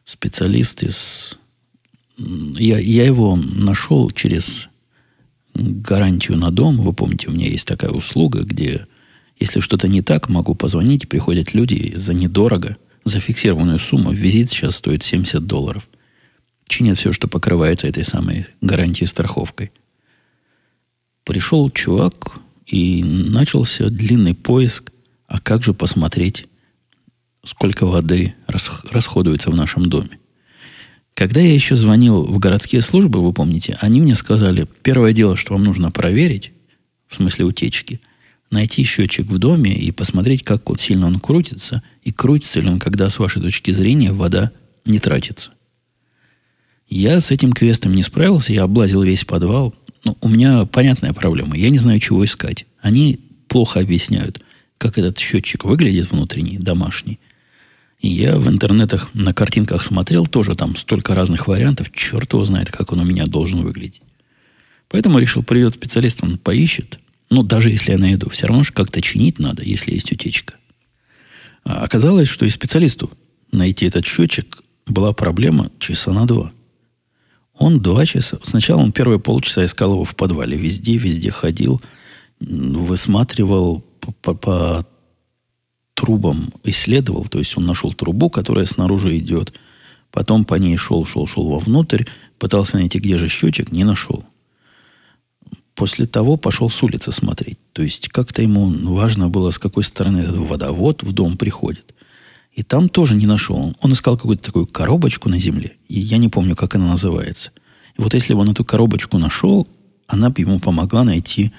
[0.05, 1.37] специалист из...
[2.17, 4.69] Я, я его нашел через
[5.53, 6.77] гарантию на дом.
[6.81, 8.87] Вы помните, у меня есть такая услуга, где,
[9.39, 14.11] если что-то не так, могу позвонить, приходят люди за недорого, за фиксированную сумму.
[14.13, 15.89] Визит сейчас стоит 70 долларов.
[16.67, 19.71] Чинят все, что покрывается этой самой гарантией страховкой.
[21.25, 24.91] Пришел чувак, и начался длинный поиск,
[25.27, 26.47] а как же посмотреть,
[27.43, 30.19] сколько воды расходуется в нашем доме.
[31.13, 35.53] Когда я еще звонил в городские службы, вы помните, они мне сказали, первое дело, что
[35.53, 36.51] вам нужно проверить,
[37.07, 38.01] в смысле утечки,
[38.49, 42.79] найти счетчик в доме и посмотреть, как вот сильно он крутится, и крутится ли он,
[42.79, 44.51] когда, с вашей точки зрения, вода
[44.85, 45.51] не тратится.
[46.87, 49.75] Я с этим квестом не справился, я облазил весь подвал.
[50.03, 52.65] Ну, у меня понятная проблема, я не знаю, чего искать.
[52.81, 54.41] Они плохо объясняют,
[54.77, 57.19] как этот счетчик выглядит внутренний, домашний–
[58.03, 62.69] и я в интернетах на картинках смотрел, тоже там столько разных вариантов, черт его знает,
[62.69, 64.01] как он у меня должен выглядеть.
[64.89, 66.99] Поэтому решил, придет специалист, он поищет.
[67.29, 70.55] Ну, даже если я найду, все равно же как-то чинить надо, если есть утечка.
[71.63, 73.09] А оказалось, что и специалисту
[73.53, 76.51] найти этот счетчик была проблема часа на два.
[77.57, 78.39] Он два часа...
[78.43, 80.57] Сначала он первые полчаса искал его в подвале.
[80.57, 81.81] Везде, везде ходил,
[82.39, 83.83] высматривал
[84.21, 84.85] по, по
[85.93, 89.53] трубам исследовал, то есть он нашел трубу, которая снаружи идет,
[90.11, 92.05] потом по ней шел, шел, шел вовнутрь,
[92.39, 94.25] пытался найти, где же счетчик, не нашел.
[95.75, 97.57] После того пошел с улицы смотреть.
[97.73, 101.93] То есть как-то ему важно было, с какой стороны этот водовод в дом приходит.
[102.53, 103.75] И там тоже не нашел.
[103.81, 105.73] Он искал какую-то такую коробочку на земле.
[105.87, 107.51] И я не помню, как она называется.
[107.97, 109.67] И вот если бы он эту коробочку нашел,
[110.07, 111.51] она бы ему помогла найти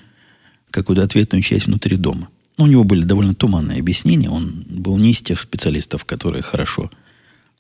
[0.70, 2.28] какую-то ответную часть внутри дома.
[2.58, 4.30] У него были довольно туманные объяснения.
[4.30, 6.90] Он был не из тех специалистов, которые хорошо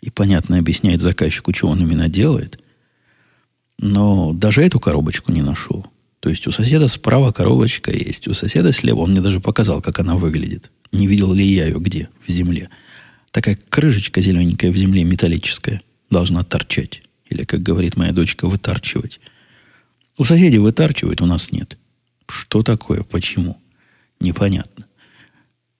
[0.00, 2.60] и понятно объясняет заказчику, что он именно делает.
[3.78, 5.86] Но даже эту коробочку не нашел.
[6.20, 9.00] То есть у соседа справа коробочка есть, у соседа слева.
[9.00, 10.70] Он мне даже показал, как она выглядит.
[10.92, 12.08] Не видел ли я ее где?
[12.26, 12.68] В земле.
[13.34, 17.02] Такая крышечка зелененькая в земле, металлическая, должна торчать.
[17.28, 19.18] Или, как говорит моя дочка, вытарчивать.
[20.16, 21.76] У соседей вытарчивают, у нас нет.
[22.28, 23.02] Что такое?
[23.02, 23.58] Почему?
[24.20, 24.86] непонятно.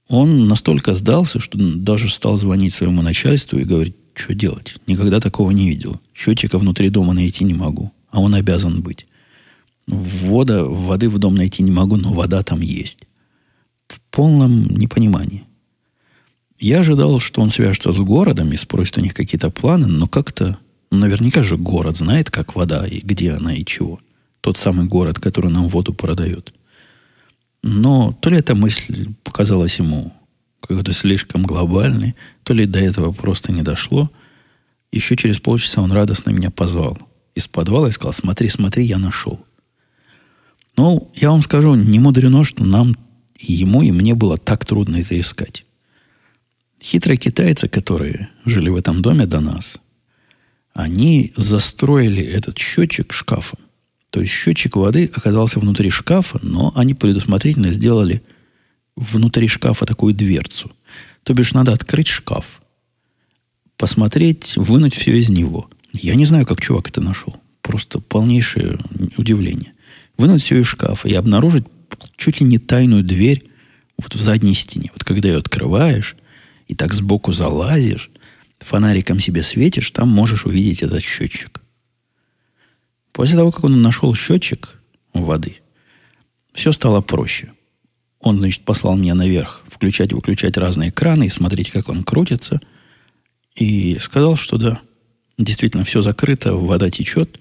[0.09, 4.75] Он настолько сдался, что даже стал звонить своему начальству и говорить, что делать.
[4.89, 6.01] Никогда такого не видел.
[6.13, 9.07] Счетчика внутри дома найти не могу, а он обязан быть.
[9.87, 13.05] Вода, воды в дом найти не могу, но вода там есть.
[13.87, 15.45] В полном непонимании.
[16.65, 20.57] Я ожидал, что он свяжется с городом и спросит у них какие-то планы, но как-то,
[20.91, 24.01] наверняка же город знает, как вода и где она и чего.
[24.41, 26.55] Тот самый город, который нам воду продает.
[27.63, 30.15] Но то ли эта мысль показалась ему
[30.61, 34.11] какой-то слишком глобальной, то ли до этого просто не дошло.
[34.91, 36.97] Еще через полчаса он радостно меня позвал.
[37.35, 39.45] Из подвала и сказал, смотри, смотри, я нашел.
[40.79, 42.97] Ну, я вам скажу, не мудрено, что нам,
[43.39, 45.64] ему, и мне было так трудно это искать.
[46.85, 49.81] Хитрые китайцы, которые жили в этом доме до нас,
[50.75, 53.61] Они застроили этот счетчик шкафом.
[54.11, 58.23] То есть счетчик воды оказался внутри шкафа, но они предусмотрительно сделали
[58.97, 60.73] внутри шкафа такую дверцу.
[61.23, 62.61] То бишь надо открыть шкаф,
[63.79, 65.71] посмотреть, вынуть все из него.
[65.93, 67.35] Я не знаю, как чувак это нашел.
[67.63, 68.79] Просто полнейшее
[69.17, 69.73] удивление.
[70.19, 71.65] Вынуть все из шкафа и обнаружить
[72.17, 73.45] чуть ли не тайную дверь
[73.97, 74.91] вот в задней стене.
[74.93, 76.17] Вот когда ее открываешь
[76.69, 78.11] и так сбоку залазишь,
[78.61, 81.61] фонариком себе светишь, там можешь увидеть этот счетчик.
[83.13, 84.81] После того, как он нашел счетчик
[85.13, 85.59] воды,
[86.53, 87.53] все стало проще.
[88.21, 92.61] Он, значит, послал меня наверх включать и выключать разные краны и смотреть, как он крутится.
[93.55, 94.81] И сказал, что да,
[95.37, 97.39] действительно, все закрыто, вода течет.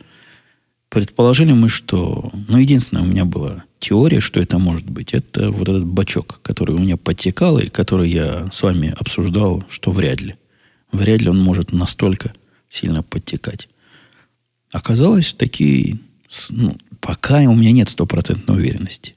[0.89, 2.29] Предположили мы, что...
[2.47, 5.13] Ну, единственное, у меня была теория, что это может быть.
[5.13, 9.91] Это вот этот бачок, который у меня подтекал, и который я с вами обсуждал, что
[9.91, 10.35] вряд ли.
[10.91, 12.33] Вряд ли он может настолько
[12.69, 13.67] сильно подтекать.
[14.71, 15.99] Оказалось, такие...
[16.49, 19.15] Ну, пока у меня нет стопроцентной уверенности.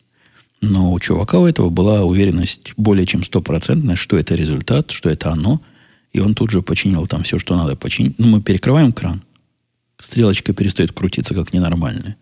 [0.60, 5.30] Но у чувака у этого была уверенность более чем стопроцентная, что это результат, что это
[5.30, 5.62] оно.
[6.12, 8.18] И он тут же починил там все, что надо починить.
[8.18, 9.22] Ну, мы перекрываем кран
[9.98, 12.16] стрелочка перестает крутиться как ненормальная.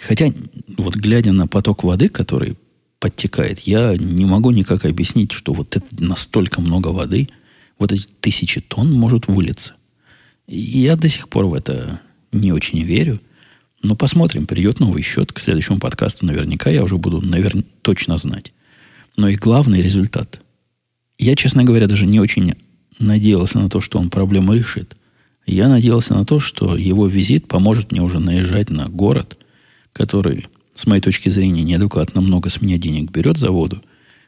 [0.00, 0.32] Хотя,
[0.76, 2.56] вот глядя на поток воды, который
[2.98, 7.28] подтекает, я не могу никак объяснить, что вот это настолько много воды,
[7.78, 9.74] вот эти тысячи тонн может вылиться.
[10.46, 12.00] И я до сих пор в это
[12.32, 13.20] не очень верю.
[13.82, 15.32] Но посмотрим, придет новый счет.
[15.32, 18.52] К следующему подкасту наверняка я уже буду, наверное, точно знать.
[19.16, 20.40] Но и главный результат.
[21.18, 22.54] Я, честно говоря, даже не очень
[22.98, 24.96] надеялся на то, что он проблему решит.
[25.46, 29.38] Я надеялся на то, что его визит поможет мне уже наезжать на город,
[29.94, 33.82] который, с моей точки зрения, неадекватно много с меня денег берет за воду,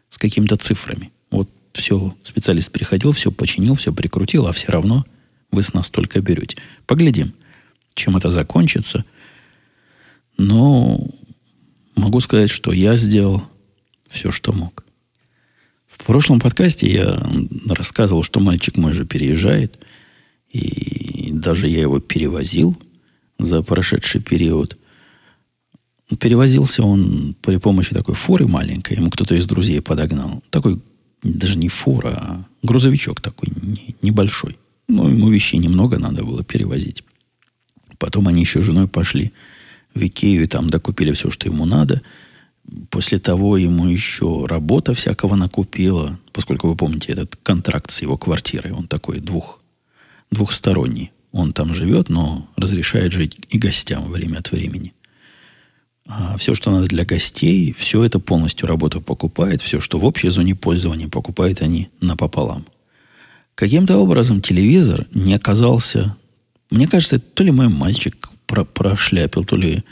[0.09, 1.13] с какими-то цифрами.
[1.31, 5.05] Вот все, специалист приходил, все починил, все прикрутил, а все равно
[5.51, 6.57] вы с нас только берете.
[6.87, 7.35] Поглядим,
[7.93, 9.05] чем это закончится.
[10.39, 11.07] Но
[11.95, 13.45] могу сказать, что я сделал
[14.09, 14.83] все, что мог.
[15.87, 17.23] В прошлом подкасте я
[17.69, 19.79] рассказывал, что мальчик мой же переезжает–
[20.57, 22.77] и даже я его перевозил
[23.39, 24.79] за прошедший период.
[26.15, 28.97] Перевозился он при помощи такой фуры маленькой.
[28.97, 30.43] Ему кто-то из друзей подогнал.
[30.51, 30.81] Такой,
[31.23, 34.57] даже не фура, а грузовичок такой не, небольшой.
[34.89, 37.03] Ну, ему вещей немного надо было перевозить.
[37.99, 39.33] Потом они еще с женой пошли
[39.95, 42.03] в Икею и там докупили все, что ему надо.
[42.91, 48.73] После того ему еще работа всякого накупила, поскольку вы помните этот контракт с его квартирой.
[48.73, 49.61] Он такой двух
[50.31, 51.11] двухсторонний.
[51.33, 54.93] Он там живет, но разрешает жить и гостям время от времени.
[56.09, 59.61] А все, что надо для гостей, все это полностью работа покупает.
[59.61, 62.65] Все, что в общей зоне пользования, покупают они напополам.
[63.55, 66.17] Каким-то образом телевизор не оказался...
[66.71, 69.85] Мне кажется, то ли мой мальчик про прошляпил, то ли,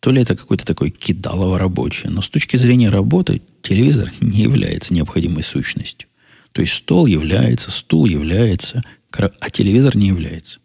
[0.00, 2.08] то ли это какой-то такой кидалово рабочий.
[2.08, 6.08] Но с точки зрения работы телевизор не является необходимой сущностью.
[6.52, 10.58] То есть стол является, стул является, а телевизор не является.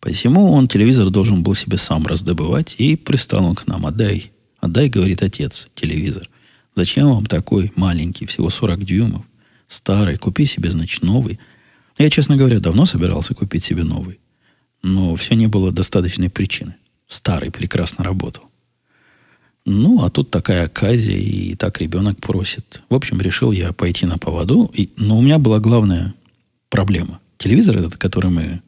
[0.00, 3.86] Посему он телевизор должен был себе сам раздобывать, и пристал он к нам.
[3.86, 6.28] Отдай, отдай, говорит отец, телевизор.
[6.74, 9.24] Зачем вам такой маленький, всего 40 дюймов,
[9.68, 11.38] старый, купи себе, значит, новый.
[11.98, 14.18] Я, честно говоря, давно собирался купить себе новый.
[14.82, 16.76] Но все не было достаточной причины.
[17.06, 18.44] Старый прекрасно работал.
[19.66, 22.82] Ну, а тут такая оказия, и так ребенок просит.
[22.88, 24.70] В общем, решил я пойти на поводу.
[24.72, 26.14] И, но у меня была главная
[26.70, 28.62] проблема телевизор этот, который мы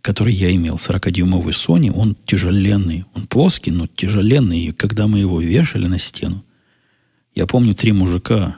[0.00, 3.04] который я имел, 40-дюймовый Sony, он тяжеленный.
[3.14, 4.66] Он плоский, но тяжеленный.
[4.66, 6.44] И когда мы его вешали на стену,
[7.34, 8.56] я помню три мужика,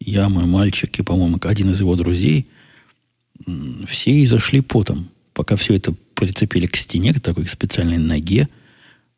[0.00, 2.48] я, мой мальчик и, по-моему, один из его друзей,
[3.86, 5.08] все и зашли потом.
[5.32, 8.48] Пока все это прицепили к стене, к такой специальной ноге,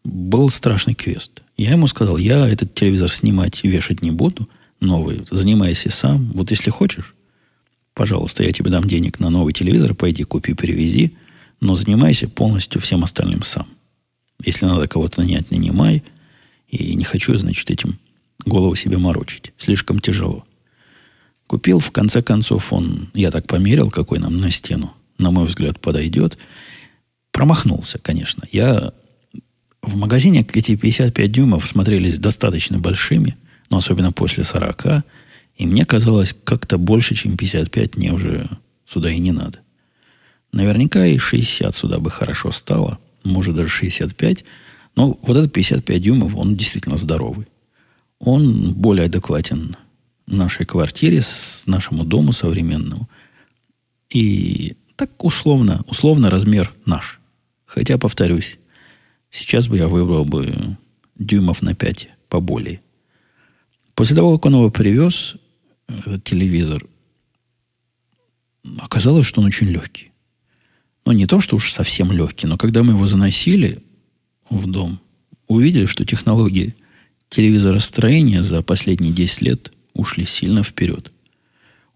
[0.04, 1.42] был страшный квест.
[1.56, 4.48] Я ему сказал, я этот телевизор снимать и вешать не буду,
[4.80, 6.30] новый, занимайся сам.
[6.34, 7.14] Вот если хочешь,
[7.94, 11.16] Пожалуйста, я тебе дам денег на новый телевизор, пойди купи, перевези,
[11.64, 13.66] но занимайся полностью всем остальным сам.
[14.44, 16.04] Если надо кого-то нанять, нанимай.
[16.68, 17.98] И не хочу, значит, этим
[18.44, 19.52] голову себе морочить.
[19.56, 20.44] Слишком тяжело.
[21.46, 25.80] Купил, в конце концов, он, я так померил, какой нам на стену, на мой взгляд,
[25.80, 26.36] подойдет.
[27.32, 28.46] Промахнулся, конечно.
[28.52, 28.92] Я
[29.80, 33.38] в магазине эти 55 дюймов смотрелись достаточно большими,
[33.70, 35.02] но особенно после 40.
[35.56, 38.50] И мне казалось, как-то больше, чем 55 мне уже
[38.84, 39.63] сюда и не надо.
[40.54, 43.00] Наверняка и 60 сюда бы хорошо стало.
[43.24, 44.44] Может, даже 65.
[44.94, 47.48] Но вот этот 55 дюймов, он действительно здоровый.
[48.20, 49.76] Он более адекватен
[50.28, 53.08] нашей квартире, с нашему дому современному.
[54.10, 57.18] И Так условно, условно размер наш.
[57.66, 58.58] Хотя, повторюсь,
[59.30, 60.76] сейчас бы я выбрал бы
[61.16, 62.80] дюймов на 5 поболее.
[63.96, 65.34] После того, как он его привез,
[65.88, 66.86] этот телевизор,
[68.78, 70.13] оказалось, что он очень легкий.
[71.04, 73.82] Ну, не то, что уж совсем легкий, но когда мы его заносили
[74.48, 75.00] в дом,
[75.46, 76.74] увидели, что технологии
[77.28, 81.12] телевизоростроения за последние 10 лет ушли сильно вперед.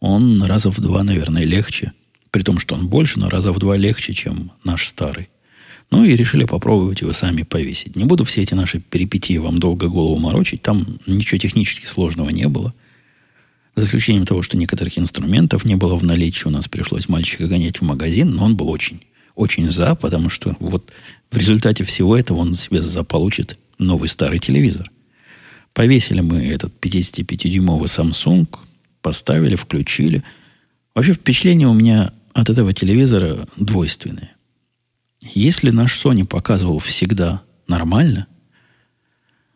[0.00, 1.92] Он раза в два, наверное, легче.
[2.30, 5.28] При том, что он больше, но раза в два легче, чем наш старый.
[5.90, 7.96] Ну и решили попробовать его сами повесить.
[7.96, 10.60] Не буду все эти наши перипетии вам долго голову морочить.
[10.60, 12.74] Там ничего технически сложного не было.
[13.78, 16.48] За исключением того, что некоторых инструментов не было в наличии.
[16.48, 19.02] У нас пришлось мальчика гонять в магазин, но он был очень,
[19.36, 20.90] очень за, потому что вот
[21.30, 24.90] в результате всего этого он себе заполучит новый старый телевизор.
[25.74, 28.48] Повесили мы этот 55-дюймовый Samsung,
[29.00, 30.24] поставили, включили.
[30.92, 34.34] Вообще впечатление у меня от этого телевизора двойственное.
[35.20, 38.26] Если наш Sony показывал всегда нормально,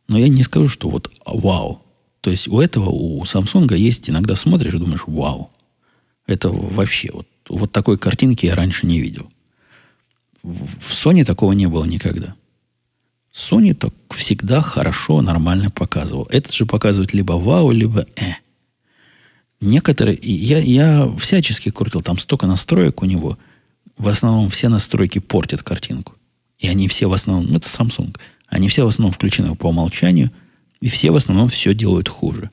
[0.06, 1.82] но я не скажу, что вот вау.
[2.22, 5.50] То есть у этого, у Samsung есть, иногда смотришь и думаешь, вау.
[6.26, 9.28] Это вообще, вот, вот такой картинки я раньше не видел.
[10.44, 12.36] В, Sony такого не было никогда.
[13.32, 16.28] Sony так всегда хорошо, нормально показывал.
[16.30, 18.34] Этот же показывает либо вау, либо э.
[19.60, 23.36] Некоторые, я, я всячески крутил, там столько настроек у него.
[23.98, 26.14] В основном все настройки портят картинку.
[26.58, 30.30] И они все в основном, ну это Samsung, они все в основном включены по умолчанию,
[30.82, 32.50] и все в основном все делают хуже.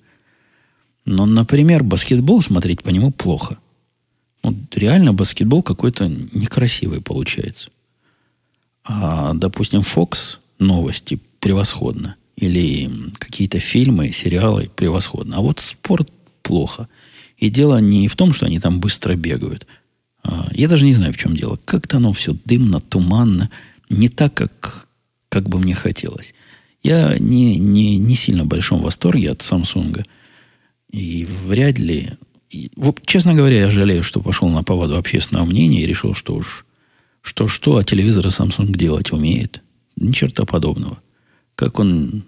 [1.03, 3.57] Но, например, баскетбол смотреть по нему плохо.
[4.43, 7.69] Вот реально баскетбол какой-то некрасивый получается.
[8.85, 12.15] А, допустим, Fox новости превосходно.
[12.35, 15.37] Или какие-то фильмы, сериалы превосходно.
[15.37, 16.11] А вот спорт
[16.43, 16.87] плохо.
[17.37, 19.65] И дело не в том, что они там быстро бегают.
[20.23, 21.57] А, я даже не знаю, в чем дело.
[21.65, 23.49] Как-то оно все дымно, туманно.
[23.89, 24.87] Не так, как,
[25.29, 26.35] как бы мне хотелось.
[26.81, 30.05] Я не, не, не сильно в большом восторге от Samsung.
[30.91, 32.11] И вряд ли...
[32.49, 36.35] И, вот, честно говоря, я жалею, что пошел на поводу общественного мнения и решил, что
[36.35, 36.65] уж
[37.21, 39.61] что-что, а телевизоры Samsung делать умеет.
[39.95, 40.99] Ни черта подобного.
[41.55, 42.23] Как он,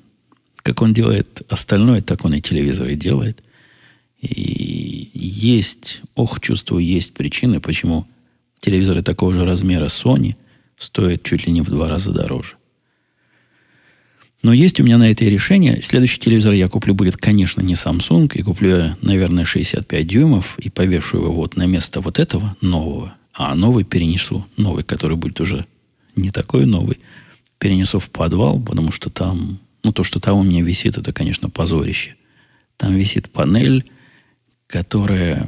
[0.57, 3.41] как он делает остальное, так он и телевизоры делает.
[4.19, 8.05] И есть, ох, чувствую, есть причины, почему
[8.59, 10.35] телевизоры такого же размера Sony
[10.77, 12.55] стоят чуть ли не в два раза дороже.
[14.43, 15.81] Но есть у меня на это решение.
[15.81, 18.31] Следующий телевизор я куплю будет, конечно, не Samsung.
[18.33, 23.13] И куплю, наверное, 65 дюймов и повешу его вот на место вот этого нового.
[23.33, 24.45] А новый перенесу.
[24.57, 25.65] Новый, который будет уже
[26.15, 26.99] не такой новый
[27.59, 31.49] перенесу в подвал, потому что там, ну, то, что там у меня висит, это, конечно,
[31.49, 32.15] позорище.
[32.77, 33.85] Там висит панель,
[34.65, 35.47] которая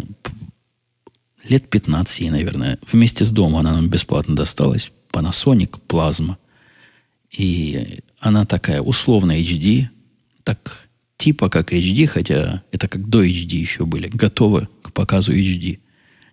[1.49, 4.91] лет 15 ей, наверное, вместе с домом она нам бесплатно досталась.
[5.11, 6.37] Panasonic Plasma.
[7.33, 9.87] И она такая условно HD,
[10.43, 15.79] так типа как HD, хотя это как до HD еще были, готовы к показу HD.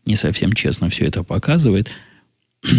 [0.05, 1.91] Не совсем честно все это показывает.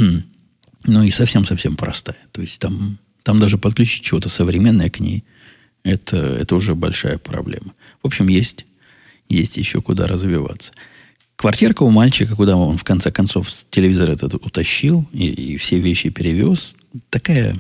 [0.84, 2.18] Ну и совсем-совсем простая.
[2.32, 5.24] То есть там, там даже подключить чего-то современное к ней,
[5.84, 7.76] это, это уже большая проблема.
[8.02, 8.66] В общем, есть,
[9.30, 10.72] есть еще куда развиваться.
[11.36, 16.10] Квартирка у мальчика, куда он в конце концов телевизор этот утащил и, и все вещи
[16.10, 16.76] перевез,
[17.12, 17.56] такая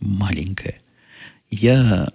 [0.00, 0.80] маленькая.
[1.50, 2.12] Я...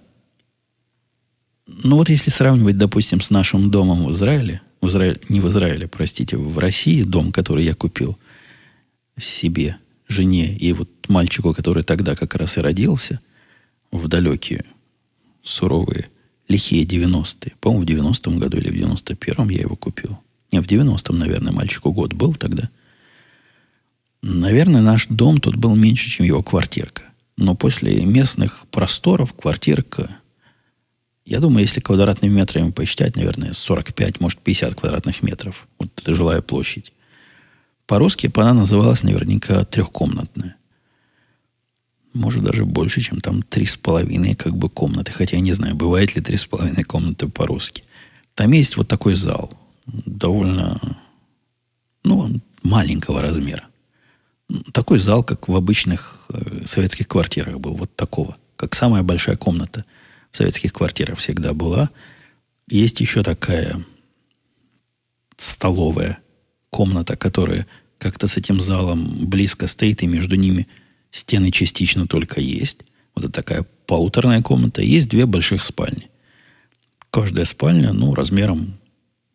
[1.66, 5.88] Ну вот если сравнивать, допустим, с нашим домом в Израиле, в Израиле не в Израиле,
[5.88, 8.18] простите, в России, дом, который я купил
[9.16, 13.20] себе– жене и вот мальчику, который тогда как раз и родился,
[13.90, 14.64] в далекие,
[15.42, 16.08] суровые,
[16.48, 17.54] лихие 90-е.
[17.60, 20.18] По-моему, в 90-м году или в 91-м я его купил.
[20.52, 22.70] Не, в 90-м, наверное, мальчику год был тогда.
[24.22, 27.04] Наверное, наш дом тут был меньше, чем его квартирка.
[27.36, 30.18] Но после местных просторов квартирка,
[31.24, 35.68] я думаю, если квадратными метрами посчитать, наверное, 45, может, 50 квадратных метров.
[35.78, 36.92] Вот это жилая площадь.
[37.86, 40.56] По-русски она называлась наверняка трехкомнатная.
[42.14, 45.12] Может, даже больше, чем там три с половиной как бы комнаты.
[45.12, 47.84] Хотя я не знаю, бывает ли три с половиной комнаты по-русски.
[48.34, 49.52] Там есть вот такой зал.
[49.86, 50.80] Довольно,
[52.02, 53.68] ну, маленького размера.
[54.72, 57.74] Такой зал, как в обычных э, советских квартирах был.
[57.76, 58.36] Вот такого.
[58.56, 59.84] Как самая большая комната
[60.30, 61.90] в советских квартирах всегда была.
[62.68, 63.84] Есть еще такая
[65.36, 66.18] столовая
[66.70, 67.66] комната, которая
[67.98, 70.68] как-то с этим залом близко стоит, и между ними
[71.10, 72.84] стены частично только есть.
[73.14, 74.82] Вот это такая полуторная комната.
[74.82, 76.10] Есть две больших спальни.
[77.10, 78.78] Каждая спальня, ну, размером,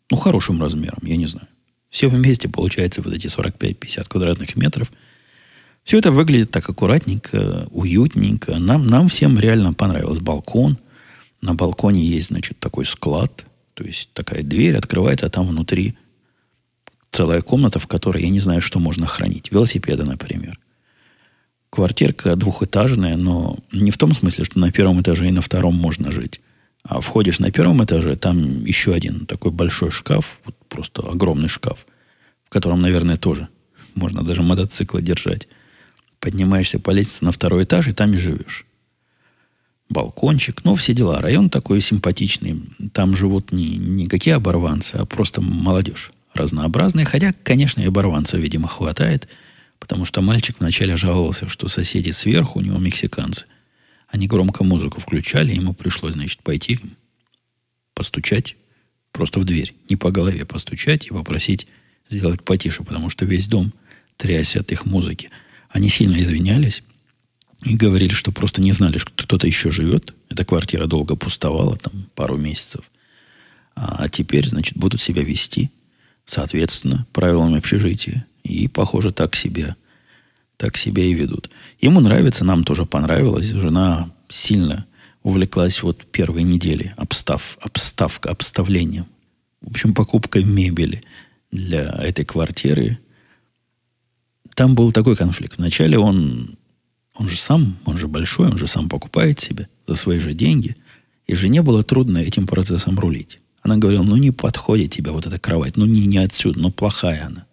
[0.09, 1.47] ну, хорошим размером, я не знаю.
[1.91, 4.91] Все вместе получается вот эти 45-50 квадратных метров.
[5.83, 8.57] Все это выглядит так аккуратненько, уютненько.
[8.59, 10.19] Нам, нам всем реально понравилось.
[10.19, 10.79] Балкон.
[11.41, 13.45] На балконе есть, значит, такой склад.
[13.73, 15.97] То есть такая дверь открывается, а там внутри
[17.11, 19.51] целая комната, в которой я не знаю, что можно хранить.
[19.51, 20.57] Велосипеды, например.
[21.69, 26.09] Квартирка двухэтажная, но не в том смысле, что на первом этаже и на втором можно
[26.09, 26.39] жить.
[26.83, 31.85] А входишь на первом этаже, там еще один такой большой шкаф, вот просто огромный шкаф,
[32.45, 33.49] в котором, наверное, тоже
[33.93, 35.47] можно даже мотоциклы держать.
[36.19, 38.65] Поднимаешься по лестнице на второй этаж, и там и живешь.
[39.89, 41.19] Балкончик, ну, все дела.
[41.19, 42.63] Район такой симпатичный.
[42.93, 47.05] Там живут не, не какие оборванцы, а просто молодежь разнообразная.
[47.05, 49.27] Хотя, конечно, и оборванцев, видимо, хватает,
[49.79, 53.45] потому что мальчик вначале жаловался, что соседи сверху, у него мексиканцы–
[54.11, 56.79] они громко музыку включали, ему пришлось, значит, пойти
[57.93, 58.57] постучать
[59.11, 59.73] просто в дверь.
[59.89, 61.67] Не по голове постучать и попросить
[62.09, 63.73] сделать потише, потому что весь дом
[64.17, 65.29] трясся от их музыки.
[65.69, 66.83] Они сильно извинялись
[67.63, 70.13] и говорили, что просто не знали, что кто-то еще живет.
[70.29, 72.91] Эта квартира долго пустовала, там, пару месяцев.
[73.75, 75.71] А теперь, значит, будут себя вести,
[76.25, 78.25] соответственно, правилам общежития.
[78.43, 79.77] И, похоже, так себя
[80.61, 81.49] так себя и ведут.
[81.79, 83.49] Ему нравится, нам тоже понравилось.
[83.49, 84.85] Жена сильно
[85.23, 89.07] увлеклась вот первой недели обстав, обставка, обставлением.
[89.61, 91.01] В общем, покупкой мебели
[91.51, 92.99] для этой квартиры.
[94.53, 95.57] Там был такой конфликт.
[95.57, 96.59] Вначале он,
[97.15, 100.75] он же сам, он же большой, он же сам покупает себе за свои же деньги.
[101.25, 103.39] И жене было трудно этим процессом рулить.
[103.63, 107.25] Она говорила, ну не подходит тебе вот эта кровать, ну не, не отсюда, ну плохая
[107.25, 107.45] она.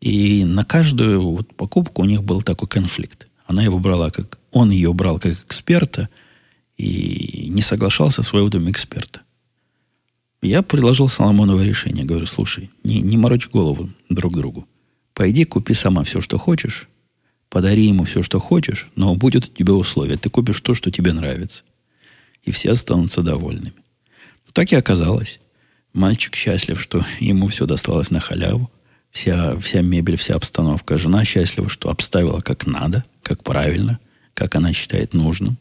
[0.00, 3.28] И на каждую вот покупку у них был такой конфликт.
[3.46, 4.38] Она его брала как...
[4.50, 6.08] Он ее брал как эксперта
[6.76, 9.22] и не соглашался с выводом эксперта.
[10.42, 12.04] Я предложил Соломоново решение.
[12.04, 14.68] Говорю, слушай, не, не морочь голову друг другу.
[15.14, 16.88] Пойди купи сама все, что хочешь.
[17.48, 20.18] Подари ему все, что хочешь, но будет у тебя условие.
[20.18, 21.62] Ты купишь то, что тебе нравится.
[22.42, 23.72] И все останутся довольными.
[24.52, 25.40] Так и оказалось.
[25.92, 28.70] Мальчик счастлив, что ему все досталось на халяву
[29.16, 30.98] вся, вся мебель, вся обстановка.
[30.98, 33.98] Жена счастлива, что обставила как надо, как правильно,
[34.34, 35.56] как она считает нужным.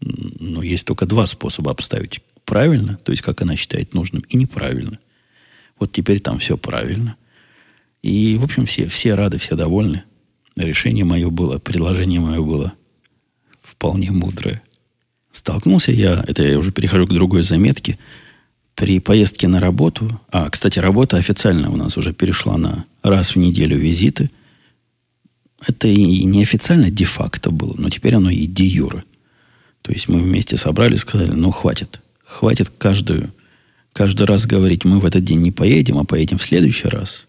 [0.00, 2.20] Но есть только два способа обставить.
[2.44, 4.98] Правильно, то есть как она считает нужным, и неправильно.
[5.78, 7.16] Вот теперь там все правильно.
[8.02, 10.04] И, в общем, все, все рады, все довольны.
[10.54, 12.72] Решение мое было, предложение мое было
[13.60, 14.62] вполне мудрое.
[15.32, 17.98] Столкнулся я, это я уже перехожу к другой заметке,
[18.74, 23.38] при поездке на работу, а, кстати, работа официально у нас уже перешла на раз в
[23.38, 24.30] неделю визиты,
[25.66, 29.04] это и неофициально де-факто было, но теперь оно и де-юре.
[29.82, 32.00] То есть мы вместе собрались и сказали, ну, хватит.
[32.24, 33.32] Хватит каждую,
[33.92, 37.26] каждый раз говорить, мы в этот день не поедем, а поедем в следующий раз.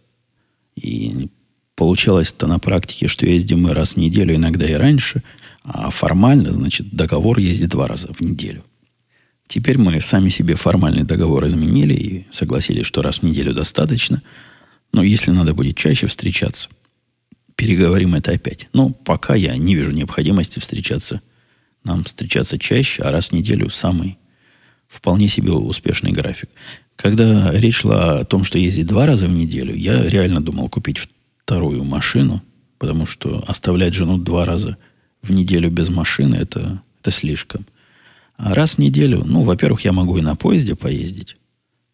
[0.75, 1.29] И
[1.75, 5.23] получалось-то на практике, что ездим мы раз в неделю, иногда и раньше,
[5.63, 8.63] а формально, значит, договор ездит два раза в неделю.
[9.53, 14.23] Теперь мы сами себе формальный договор изменили и согласились, что раз в неделю достаточно.
[14.91, 16.69] Но если надо будет чаще встречаться,
[17.55, 18.67] переговорим это опять.
[18.73, 21.21] Но пока я не вижу необходимости встречаться.
[21.83, 24.17] Нам встречаться чаще, а раз в неделю самый
[24.87, 26.49] вполне себе успешный график.
[26.95, 30.97] Когда речь шла о том, что ездить два раза в неделю, я реально думал купить
[31.43, 32.41] вторую машину,
[32.79, 34.77] потому что оставлять жену два раза
[35.21, 37.67] в неделю без машины это, это слишком.
[38.43, 41.37] Раз в неделю, ну, во-первых, я могу и на поезде поездить,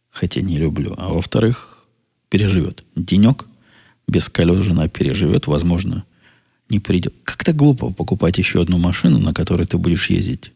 [0.09, 0.95] хотя не люблю.
[0.97, 1.85] А во-вторых,
[2.27, 2.83] переживет.
[2.95, 3.45] Денек
[4.07, 6.05] без колес жена переживет, возможно,
[6.67, 7.13] не придет.
[7.23, 10.51] Как-то глупо покупать еще одну машину, на которой ты будешь ездить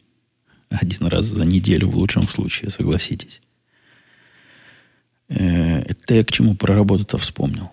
[0.68, 3.40] один раз за неделю в лучшем случае, согласитесь.
[5.28, 7.70] Э, это я к чему про работу-то вспомнил.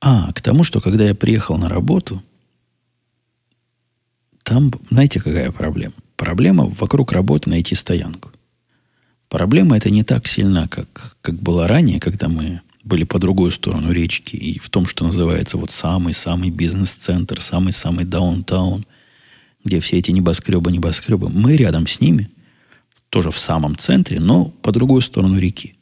[0.00, 2.22] А, к тому, что когда я приехал на работу,
[4.42, 5.92] там, знаете, какая проблема?
[6.18, 8.32] Проблема вокруг работы найти стоянку.
[9.28, 13.92] Проблема это не так сильна, как, как была ранее, когда мы были по другую сторону
[13.92, 18.84] речки и в том, что называется вот самый-самый бизнес-центр, самый-самый даунтаун,
[19.62, 21.28] где все эти небоскребы, небоскребы.
[21.28, 22.28] Мы рядом с ними,
[23.10, 25.76] тоже в самом центре, но по другую сторону реки.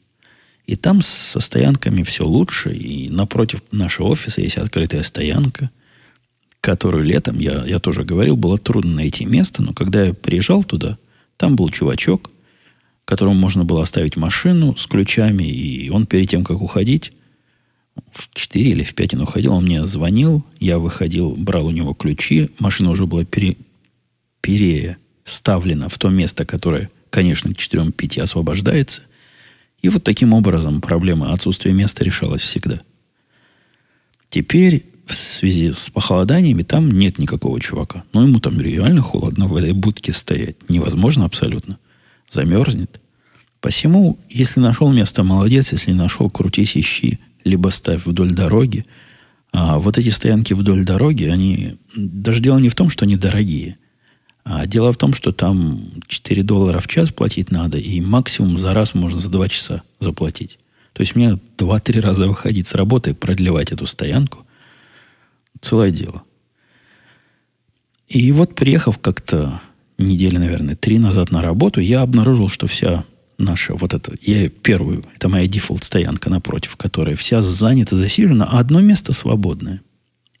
[0.67, 5.71] И там со стоянками все лучше, и напротив нашего офиса есть открытая стоянка–
[6.67, 10.97] которую летом, я, я тоже говорил, было трудно найти место, но когда я приезжал туда,
[11.37, 12.29] там был чувачок,
[13.05, 17.13] которому можно было оставить машину с ключами, и он перед тем, как уходить,
[18.11, 21.93] в 4 или в 5 он уходил, он мне звонил, я выходил, брал у него
[21.93, 23.55] ключи, машина уже была пере,
[24.41, 29.03] переставлена в то место, которое, конечно, к 4-5 освобождается.
[29.81, 32.81] И вот таким образом проблема отсутствия места решалась всегда–
[34.29, 38.03] Теперь в связи с похолоданиями там нет никакого чувака.
[38.13, 40.57] Но ему там реально холодно в этой будке стоять.
[40.69, 41.77] Невозможно абсолютно.
[42.29, 42.99] Замерзнет.
[43.61, 45.71] Посему, если нашел место, молодец.
[45.71, 47.19] Если нашел, крутись, ищи.
[47.43, 48.85] Либо ставь вдоль дороги.
[49.53, 51.77] А вот эти стоянки вдоль дороги, они...
[51.95, 53.77] Даже дело не в том, что они дорогие.
[54.43, 58.73] А дело в том, что там 4 доллара в час платить надо, и максимум за
[58.73, 60.57] раз можно за 2 часа заплатить.
[60.93, 64.46] То есть мне 2-3 раза выходить с работы, продлевать эту стоянку,
[65.61, 66.23] целое дело.
[68.07, 69.61] И вот приехав как-то
[69.97, 73.03] недели, наверное, три назад на работу, я обнаружил, что вся
[73.37, 78.81] наша вот эта, я первую, это моя дефолт-стоянка напротив, которая вся занята, засижена, а одно
[78.81, 79.81] место свободное.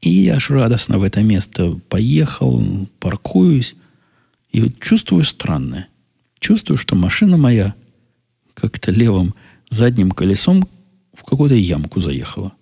[0.01, 3.75] И я аж радостно в это место поехал, паркуюсь,
[4.51, 5.87] и чувствую странное.
[6.39, 7.75] Чувствую, что машина моя
[8.53, 9.35] как-то левым
[9.69, 10.67] задним колесом
[11.13, 12.53] в какую-то ямку заехала.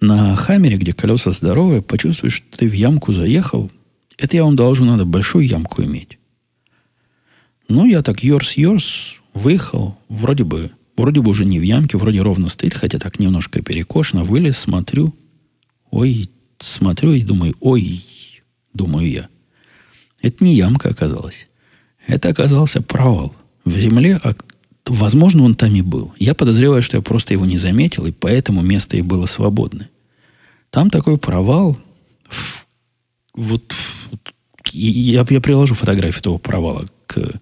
[0.00, 3.70] На Хаммере, где колеса здоровые, почувствуешь, что ты в ямку заехал.
[4.16, 6.18] Это я вам должен, надо большую ямку иметь.
[7.68, 9.98] Ну, я так ерс-ерс выехал.
[10.08, 14.24] Вроде бы, вроде бы уже не в ямке, вроде ровно стоит, хотя так немножко перекошено.
[14.24, 15.14] Вылез, смотрю.
[15.90, 18.02] Ой, смотрю и думаю, ой,
[18.72, 19.28] думаю я.
[20.22, 21.46] Это не ямка оказалась.
[22.06, 23.34] Это оказался провал.
[23.64, 24.20] В земле
[24.88, 26.12] Возможно, он там и был.
[26.18, 29.90] Я подозреваю, что я просто его не заметил, и поэтому место и было свободное.
[30.70, 31.78] Там такой провал.
[33.34, 33.74] Вот,
[34.10, 34.32] вот
[34.72, 37.40] я, я приложу фотографию этого провала к,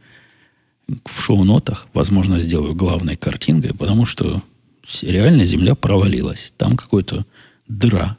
[1.04, 1.88] в шоу-нотах.
[1.94, 4.42] Возможно, сделаю главной картинкой, потому что
[5.02, 6.52] реально земля провалилась.
[6.56, 7.24] Там какой-то
[7.68, 8.16] дыра.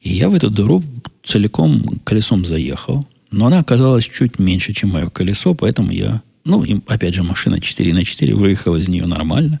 [0.00, 0.82] И я в эту дыру
[1.22, 3.06] целиком колесом заехал.
[3.30, 7.60] Но она оказалась чуть меньше, чем мое колесо, поэтому я ну, и, опять же, машина
[7.60, 9.60] 4 на 4 выехала из нее нормально.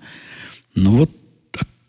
[0.74, 1.10] Но вот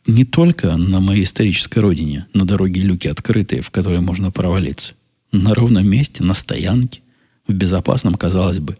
[0.07, 4.93] не только на моей исторической родине на дороге люки открытые, в которые можно провалиться.
[5.31, 7.01] На ровном месте, на стоянке,
[7.47, 8.77] в безопасном, казалось бы,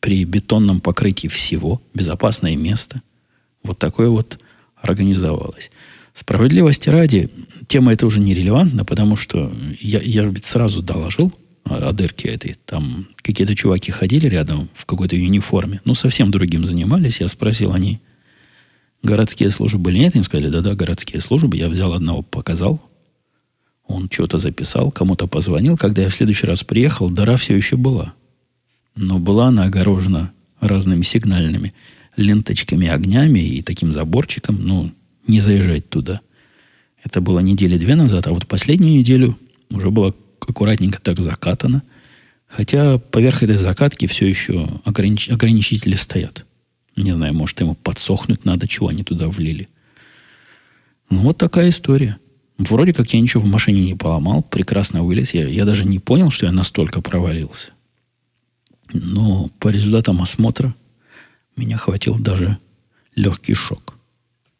[0.00, 3.02] при бетонном покрытии всего, безопасное место.
[3.62, 4.38] Вот такое вот
[4.76, 5.70] организовалось.
[6.14, 7.30] Справедливости ради,
[7.66, 11.32] тема эта уже нерелевантна, потому что я, я ведь сразу доложил
[11.64, 12.56] о дырке этой.
[12.64, 15.80] Там какие-то чуваки ходили рядом в какой-то униформе.
[15.84, 17.20] Ну, совсем другим занимались.
[17.20, 18.00] Я спросил, они
[19.02, 20.14] городские службы или нет?
[20.14, 21.56] Они сказали, да-да, городские службы.
[21.56, 22.82] Я взял одного, показал.
[23.86, 25.76] Он что-то записал, кому-то позвонил.
[25.76, 28.14] Когда я в следующий раз приехал, дыра все еще была.
[28.94, 31.74] Но была она огорожена разными сигнальными
[32.16, 34.58] ленточками, огнями и таким заборчиком.
[34.60, 34.92] Ну,
[35.26, 36.20] не заезжать туда.
[37.02, 39.38] Это было недели две назад, а вот последнюю неделю
[39.70, 40.14] уже было
[40.48, 41.82] аккуратненько так закатано.
[42.46, 45.28] Хотя поверх этой закатки все еще огранич...
[45.28, 46.46] ограничители стоят.
[46.96, 49.68] Не знаю, может, ему подсохнуть надо, чего они туда влили.
[51.08, 52.18] Ну, вот такая история.
[52.58, 55.32] Вроде как я ничего в машине не поломал, прекрасно вылез.
[55.32, 57.70] Я, я даже не понял, что я настолько провалился.
[58.92, 60.74] Но по результатам осмотра
[61.56, 62.58] меня хватил даже
[63.14, 63.96] легкий шок.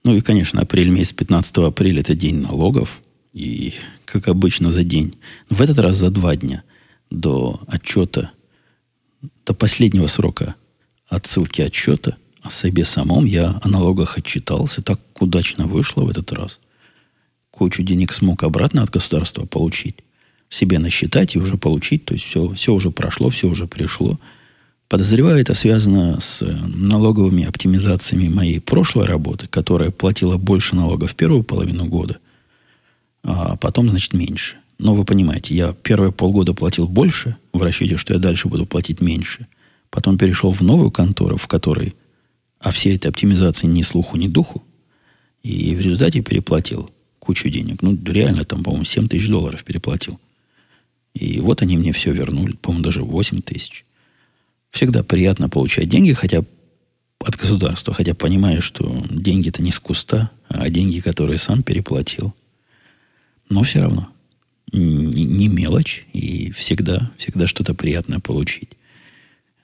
[0.05, 3.01] Ну и, конечно, апрель месяц, 15 апреля, это день налогов.
[3.33, 3.75] И,
[4.05, 5.15] как обычно, за день.
[5.49, 6.63] В этот раз за два дня
[7.11, 8.33] до отчета,
[9.47, 10.57] до последнего срока
[11.09, 14.83] отсылки отчета о себе самом я о налогах отчитался.
[14.83, 16.59] Так удачно вышло в этот раз.
[17.51, 19.97] Кучу денег смог обратно от государства получить.
[20.49, 22.05] Себе насчитать и уже получить.
[22.07, 24.19] То есть все, все уже прошло, все уже пришло.
[24.89, 31.45] Подозреваю, это связано с налоговыми оптимизациями моей прошлой работы, которая платила больше налогов в первую
[31.45, 32.19] половину года–
[33.23, 34.57] а потом, значит, меньше.
[34.79, 39.01] Но вы понимаете, я первые полгода платил больше в расчете, что я дальше буду платить
[39.01, 39.47] меньше.
[39.91, 41.95] Потом перешел в новую контору, в которой
[42.61, 44.63] о всей этой оптимизации ни слуху, ни духу.
[45.43, 47.83] И в результате переплатил кучу денег.
[47.83, 50.19] Ну, реально, там, по-моему, 7 тысяч долларов переплатил.
[51.15, 52.53] И вот они мне все вернули.
[52.53, 53.85] По-моему, даже 8 тысяч.
[54.71, 56.45] Всегда приятно получать деньги, хотя
[57.19, 62.35] от государства, хотя понимаю, что деньги-то не с куста, а деньги, которые сам переплатил.
[63.51, 64.11] Но все равно
[64.73, 68.71] не, мелочь, и всегда, всегда что-то приятное получить.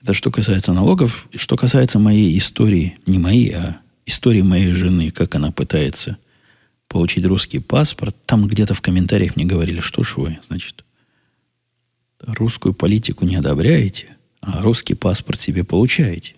[0.01, 1.27] Это что касается налогов.
[1.35, 6.17] Что касается моей истории, не моей, а истории моей жены, как она пытается
[6.87, 10.85] получить русский паспорт, там где-то в комментариях мне говорили, что ж вы, значит,
[12.21, 16.35] русскую политику не одобряете, а русский паспорт себе получаете.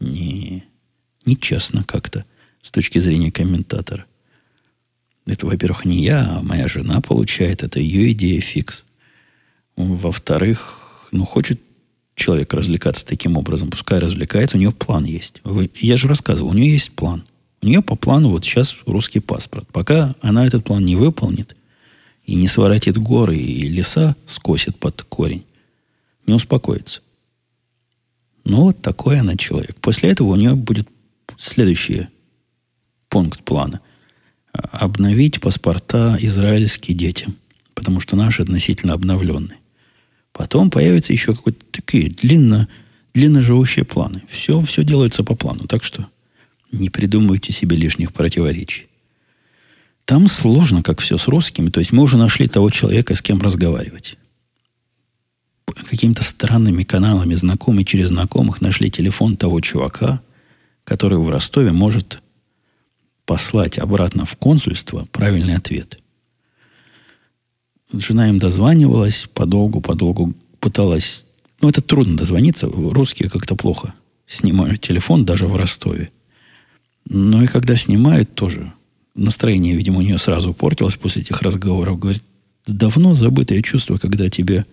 [0.00, 0.64] Не,
[1.24, 2.24] нечестно как-то
[2.62, 4.06] с точки зрения комментатора.
[5.30, 7.62] Это, во-первых, не я, а моя жена получает.
[7.62, 8.84] Это ее идея фикс.
[9.76, 11.60] Во-вторых, ну, хочет
[12.14, 15.40] человек развлекаться таким образом, пускай развлекается, у нее план есть.
[15.42, 17.24] Вы, я же рассказывал, у нее есть план.
[17.62, 19.68] У нее по плану вот сейчас русский паспорт.
[19.72, 21.56] Пока она этот план не выполнит
[22.24, 25.44] и не своротит горы и леса скосит под корень,
[26.26, 27.00] не успокоится.
[28.44, 29.76] Ну, вот такой она человек.
[29.76, 30.88] После этого у нее будет
[31.38, 32.08] следующий
[33.08, 33.80] пункт плана.
[34.52, 37.36] Обновить паспорта израильские детям.
[37.74, 39.58] Потому что наши относительно обновленные.
[40.32, 42.68] Потом появятся еще какие-то такие длинно,
[43.14, 44.22] длинноживущие планы.
[44.28, 45.66] Все, все делается по плану.
[45.66, 46.06] Так что
[46.72, 48.86] не придумывайте себе лишних противоречий.
[50.04, 51.70] Там сложно, как все с русскими.
[51.70, 54.16] То есть мы уже нашли того человека, с кем разговаривать.
[55.88, 60.20] Какими-то странными каналами, знакомые через знакомых, нашли телефон того чувака,
[60.84, 62.22] который в Ростове может
[63.30, 66.02] послать обратно в консульство правильный ответ.
[67.92, 71.24] Жена им дозванивалась, подолгу-подолгу пыталась...
[71.60, 72.66] Ну, это трудно дозвониться.
[72.66, 73.94] Русские как-то плохо
[74.26, 76.10] снимают телефон, даже в Ростове.
[77.04, 78.72] Ну и когда снимают, тоже
[79.14, 82.00] настроение, видимо, у нее сразу портилось после этих разговоров.
[82.00, 82.24] Говорит,
[82.66, 84.66] давно забытое чувство, когда тебе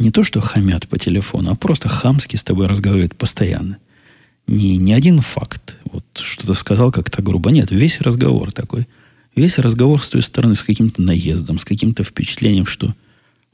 [0.00, 3.78] не то что хамят по телефону, а просто хамски с тобой разговаривают постоянно.
[4.48, 5.76] Не, не один факт.
[5.84, 7.50] Вот что-то сказал как-то грубо.
[7.50, 8.88] Нет, весь разговор такой.
[9.36, 12.94] Весь разговор с той стороны с каким-то наездом, с каким-то впечатлением, что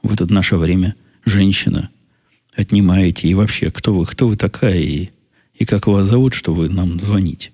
[0.03, 1.91] в это наше время женщина
[2.55, 3.29] отнимаете.
[3.29, 5.11] И вообще, кто вы, кто вы такая, и,
[5.55, 7.51] и как вас зовут, что вы нам звоните.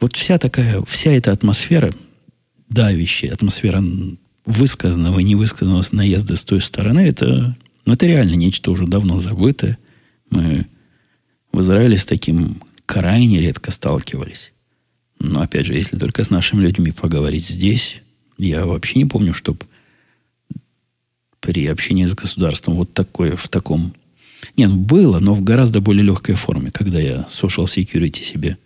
[0.00, 1.94] Вот вся такая, вся эта атмосфера,
[2.70, 3.84] давящая, атмосфера
[4.46, 9.78] высказанного и невысказанного наезда с той стороны, это, ну, это реально нечто уже давно забытое.
[10.30, 10.66] Мы
[11.56, 14.52] в Израиле с таким крайне редко сталкивались.
[15.18, 18.02] Но, опять же, если только с нашими людьми поговорить здесь,
[18.36, 19.60] я вообще не помню, чтобы
[21.40, 23.94] при общении с государством вот такое, в таком...
[24.58, 28.58] Нет, ну, было, но в гораздо более легкой форме, когда я social security себе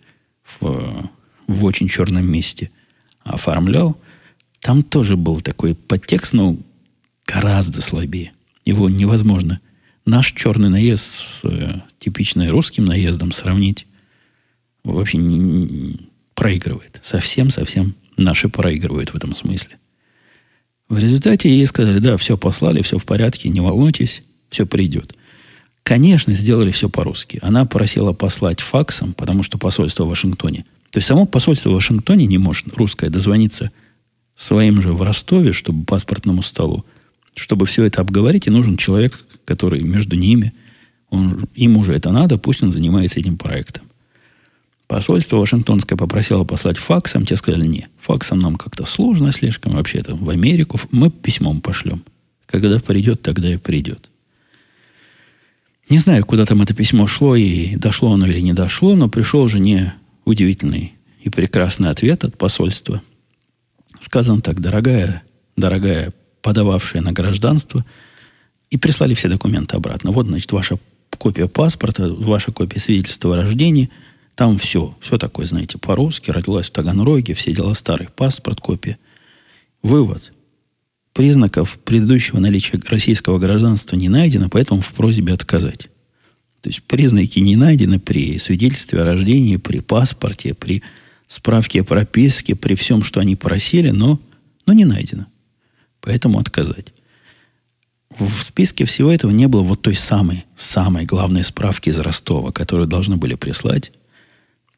[0.43, 1.09] в
[1.47, 2.71] в очень черном месте
[3.23, 3.97] оформлял,
[4.59, 6.57] там тоже был такой подтекст, но
[7.25, 8.33] гораздо слабее.
[8.65, 9.61] Его невозможно.
[10.05, 13.85] Наш черный наезд с э, типичным русским наездом сравнить
[14.83, 15.97] вообще не, не
[16.33, 16.99] проигрывает.
[17.03, 19.77] Совсем-совсем наши проигрывают в этом смысле.
[20.89, 25.15] В результате ей сказали, да, все послали, все в порядке, не волнуйтесь, все придет.
[25.83, 27.39] Конечно, сделали все по-русски.
[27.41, 32.25] Она просила послать факсом, потому что посольство в Вашингтоне– то есть само посольство в Вашингтоне
[32.25, 33.71] не может русское дозвониться
[34.35, 36.85] своим же в Ростове, чтобы паспортному столу,
[37.35, 39.17] чтобы все это обговорить, и нужен человек,
[39.51, 40.53] который между ними,
[41.09, 43.83] он, им уже это надо, пусть он занимается этим проектом.
[44.87, 50.15] Посольство Вашингтонское попросило послать факсом, те сказали, не, факсом нам как-то сложно слишком, вообще это
[50.15, 52.03] в Америку, мы письмом пошлем.
[52.45, 54.09] Когда придет, тогда и придет.
[55.89, 59.47] Не знаю, куда там это письмо шло, и дошло оно или не дошло, но пришел
[59.47, 59.93] же не
[60.25, 63.01] удивительный и прекрасный ответ от посольства.
[63.99, 65.23] Сказано так, дорогая,
[65.57, 67.85] дорогая, подававшая на гражданство,
[68.71, 70.11] и прислали все документы обратно.
[70.11, 70.79] Вот, значит, ваша
[71.17, 73.91] копия паспорта, ваша копия свидетельства о рождении,
[74.35, 78.97] там все, все такое, знаете, по-русски, родилась в Таганроге, все дела старый, паспорт, копия.
[79.83, 80.31] Вывод.
[81.13, 85.89] Признаков предыдущего наличия российского гражданства не найдено, поэтому в просьбе отказать.
[86.61, 90.81] То есть признаки не найдены при свидетельстве о рождении, при паспорте, при
[91.27, 94.19] справке о прописке, при всем, что они просили, но,
[94.65, 95.25] но не найдено.
[95.99, 96.93] Поэтому отказать.
[98.17, 102.87] В списке всего этого не было вот той самой, самой главной справки из Ростова, которую
[102.87, 103.91] должны были прислать,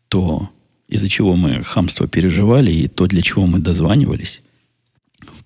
[0.07, 0.49] то,
[0.87, 4.41] из-за чего мы хамство переживали, и то, для чего мы дозванивались.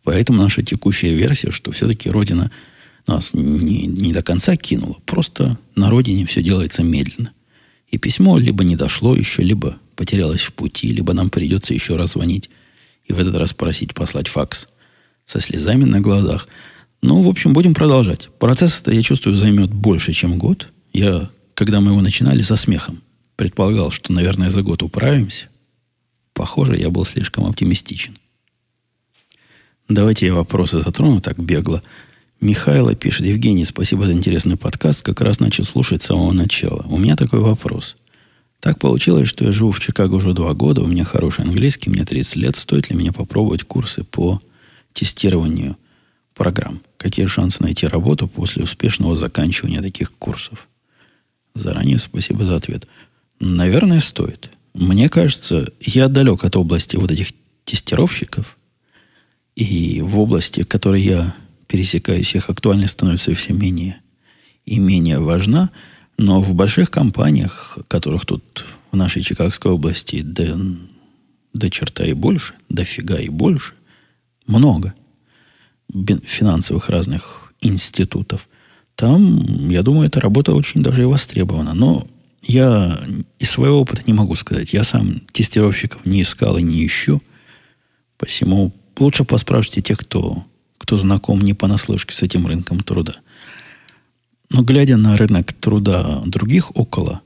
[0.03, 2.51] Поэтому наша текущая версия, что все-таки Родина–
[3.07, 4.97] нас не, не до конца кинуло.
[5.05, 7.31] Просто на родине все делается медленно.
[7.87, 12.11] И письмо либо не дошло еще, либо потерялось в пути, либо нам придется еще раз
[12.11, 12.49] звонить
[13.05, 14.67] и в этот раз просить послать факс
[15.25, 16.47] со слезами на глазах.
[17.01, 18.29] Ну, в общем, будем продолжать.
[18.39, 20.71] Процесс это, я чувствую, займет больше, чем год.
[20.93, 23.01] Я, когда мы его начинали, со смехом
[23.37, 25.45] предполагал, что, наверное, за год управимся.
[26.33, 28.17] Похоже, я был слишком оптимистичен.
[29.87, 31.81] Давайте я вопросы затрону так бегло.
[32.41, 35.01] Михайло пишет, Евгений, спасибо за интересный подкаст.
[35.01, 36.85] Как раз начал слушать с самого начала.
[36.89, 37.95] У меня такой вопрос.
[38.59, 42.05] Так получилось, что я живу в Чикаго уже два года, у меня хороший английский, мне
[42.05, 42.55] 30 лет.
[42.55, 44.41] Стоит ли мне попробовать курсы по
[44.93, 45.77] тестированию
[46.37, 46.81] программ?
[46.97, 50.67] Какие шансы найти работу после успешного заканчивания таких курсов?
[51.53, 52.87] Заранее спасибо за ответ.
[53.39, 54.51] Наверное, стоит.
[54.73, 57.31] Мне кажется, я далек от области вот этих
[57.65, 58.57] тестировщиков.
[59.55, 61.35] И в области, в которой я
[61.67, 63.99] пересекаюсь, их актуальность становится все менее
[64.65, 65.71] и менее важна.
[66.17, 70.57] Но в больших компаниях, которых тут в нашей Чикагской области, да
[71.53, 73.73] до черта и больше, дофига и больше,
[74.45, 74.93] много
[75.93, 78.47] финансовых разных институтов,
[78.95, 81.75] там, я думаю, эта работа очень даже и востребована.
[81.75, 82.07] Но
[82.41, 82.99] я
[83.37, 84.73] из своего опыта не могу сказать.
[84.73, 87.21] Я сам тестировщиков не искал и не ищу.
[88.17, 90.43] Посему лучше поспрашивайте тех, кто,
[90.79, 93.13] кто знаком не понаслышке с этим рынком труда.
[94.49, 97.21] Но глядя на рынок труда других около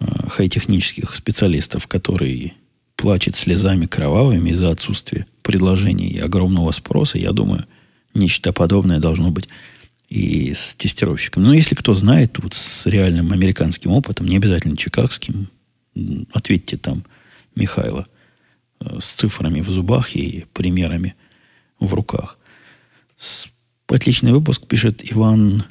[0.00, 2.54] э, хай-технических специалистов, которые
[2.96, 7.66] плачут слезами кровавыми из-за отсутствия предложений и огромного спроса, я думаю,
[8.14, 9.48] нечто подобное должно быть
[10.08, 11.44] и с тестировщиком.
[11.44, 15.48] Но если кто знает вот с реальным американским опытом, не обязательно чикагским,
[16.32, 17.04] ответьте там
[17.54, 18.06] Михайло
[18.80, 21.14] э, с цифрами в зубах и примерами
[21.78, 22.38] в руках.
[23.86, 25.64] Отличный выпуск, пишет Иван.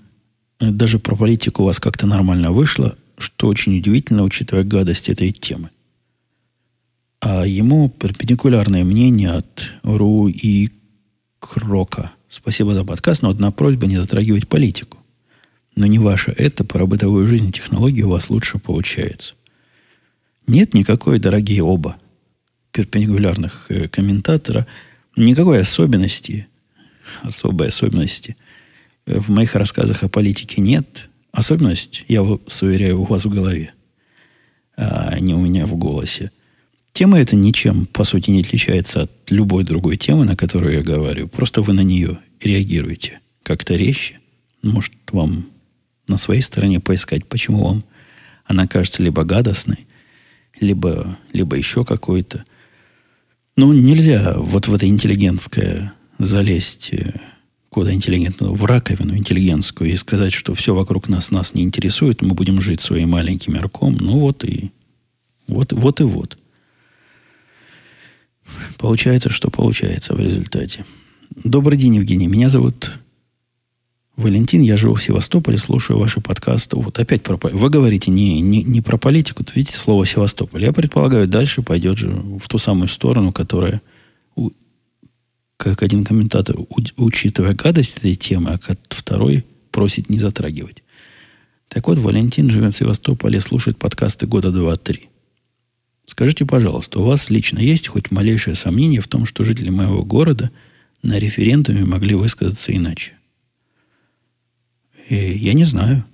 [0.60, 5.32] Э, даже про политику у вас как-то нормально вышло, что очень удивительно, учитывая гадость этой
[5.32, 5.70] темы.
[7.26, 10.70] А ему перпендикулярное мнение от Ру и
[11.40, 14.98] Крока– Спасибо за подкаст, но одна просьба не затрагивать политику.
[15.76, 19.36] Но не ваше это, про бытовую жизнь и технологии у вас лучше получается.
[20.48, 21.96] Нет никакой, дорогие оба,
[22.72, 24.68] перпендикулярных э, комментатора,
[25.16, 26.48] никакой особенности,
[27.22, 28.36] особой особенности
[29.06, 31.08] э, в моих рассказах о политике нет.
[31.32, 33.74] Особенность, я вас уверяю, у вас в голове,
[34.76, 36.32] а не у меня в голосе–
[36.94, 41.28] Тема эта ничем, по сути, не отличается от любой другой темы, на которую я говорю.
[41.28, 44.20] Просто вы на нее реагируете как-то резче.
[44.62, 45.48] Может, вам
[46.08, 47.84] на своей стороне поискать, почему вам
[48.46, 49.88] она кажется либо гадостной,
[50.60, 52.46] либо, либо еще какой-то.
[53.56, 57.20] Ну, нельзя вот в это интеллигентское залезть э,
[57.70, 62.36] куда интеллигентного, в раковину интеллигентскую и сказать, что все вокруг нас нас не интересует, мы
[62.36, 63.98] будем жить своим маленьким мирком.
[64.00, 64.72] Ну вот и
[65.48, 66.38] вот, вот и вот.
[68.78, 70.86] Получается, что получается в результате.
[71.44, 72.28] Добрый день, Евгений.
[72.28, 73.00] Меня зовут
[74.16, 74.62] Валентин.
[74.62, 76.76] Я живу в Севастополе, слушаю ваши подкасты.
[76.76, 77.38] Вот опять про...
[77.42, 80.64] Вы говорите не, не, не про политику, видите слово Севастополь.
[80.64, 83.82] Я предполагаю, дальше пойдет же в ту самую сторону, которая,
[85.58, 86.56] как один комментатор,
[86.98, 90.84] учитывая гадость этой темы, а второй просит не затрагивать.
[91.68, 95.10] Так вот, Валентин живет в Севастополе, слушает подкасты года два-три.
[96.06, 100.52] Скажите, пожалуйста, у вас лично есть хоть малейшее сомнение в том, что жители моего города
[101.02, 103.14] на референдуме могли высказаться иначе?
[105.10, 106.06] И э, я не знаю.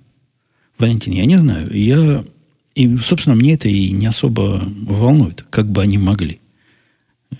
[0.78, 1.70] Валентин, я не знаю.
[1.76, 2.24] Я...
[2.74, 6.40] И, собственно, мне это и не особо волнует, как бы они могли.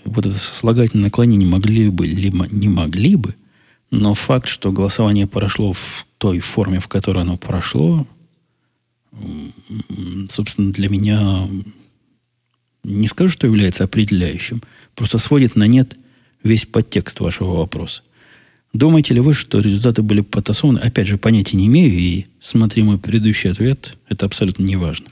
[0.05, 3.35] Вот это сослагательное наклонение могли бы, либо не могли бы,
[3.91, 8.07] но факт, что голосование прошло в той форме, в которой оно прошло,
[10.29, 11.47] собственно, для меня
[12.83, 14.61] не скажу, что является определяющим,
[14.95, 15.95] просто сводит на нет
[16.43, 18.01] весь подтекст вашего вопроса.
[18.73, 20.79] Думаете ли вы, что результаты были потасованы?
[20.79, 25.07] Опять же, понятия не имею, и смотри мой предыдущий ответ, это абсолютно не важно.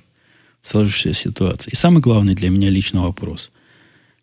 [0.62, 1.72] Сложившаяся ситуация.
[1.72, 3.52] И самый главный для меня личный вопрос.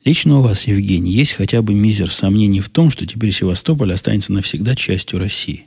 [0.04, 4.32] Лично у вас, Евгений, есть хотя бы мизер сомнений в том, что теперь Севастополь останется
[4.32, 5.66] навсегда частью России?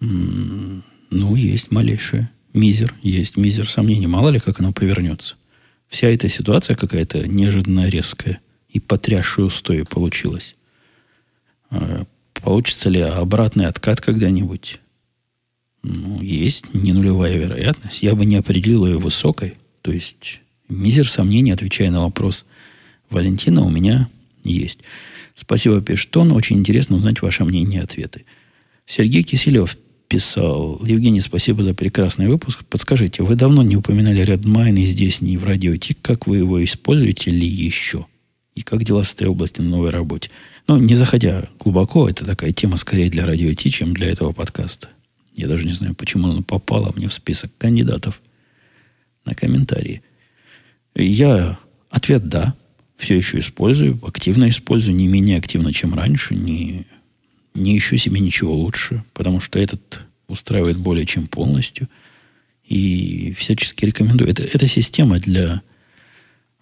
[0.00, 2.30] М-м, ну, есть малейшее.
[2.54, 4.06] Мизер, есть мизер сомнений.
[4.06, 5.36] Мало ли, как оно повернется
[5.92, 8.40] вся эта ситуация какая-то неожиданно резкая
[8.70, 10.56] и потрясшая устои получилась.
[11.70, 14.80] А, получится ли обратный откат когда-нибудь?
[15.82, 18.02] Ну, есть не нулевая вероятность.
[18.02, 19.54] Я бы не определил ее высокой.
[19.82, 20.40] То есть
[20.70, 22.46] мизер сомнений, отвечая на вопрос
[23.10, 24.08] Валентина, у меня
[24.44, 24.80] есть.
[25.34, 26.32] Спасибо, Пештон.
[26.32, 28.24] Очень интересно узнать ваше мнение и ответы.
[28.86, 29.76] Сергей Киселев
[30.08, 32.64] писал, Евгений, спасибо за прекрасный выпуск.
[32.68, 35.98] Подскажите, вы давно не упоминали Redmine и здесь, не в радио Тик.
[36.02, 38.06] Как вы его используете ли еще?
[38.54, 40.30] И как дела с этой области на новой работе?
[40.68, 44.88] Ну, не заходя глубоко, это такая тема скорее для радио Ти, чем для этого подкаста.
[45.34, 48.20] Я даже не знаю, почему она попала мне в список кандидатов
[49.24, 50.02] на комментарии.
[50.94, 52.54] Я ответ да,
[52.96, 56.86] все еще использую, активно использую, не менее активно, чем раньше, не
[57.54, 61.88] не ищу себе ничего лучше, потому что этот устраивает более чем полностью.
[62.64, 64.30] И всячески рекомендую.
[64.30, 65.62] Это, это система для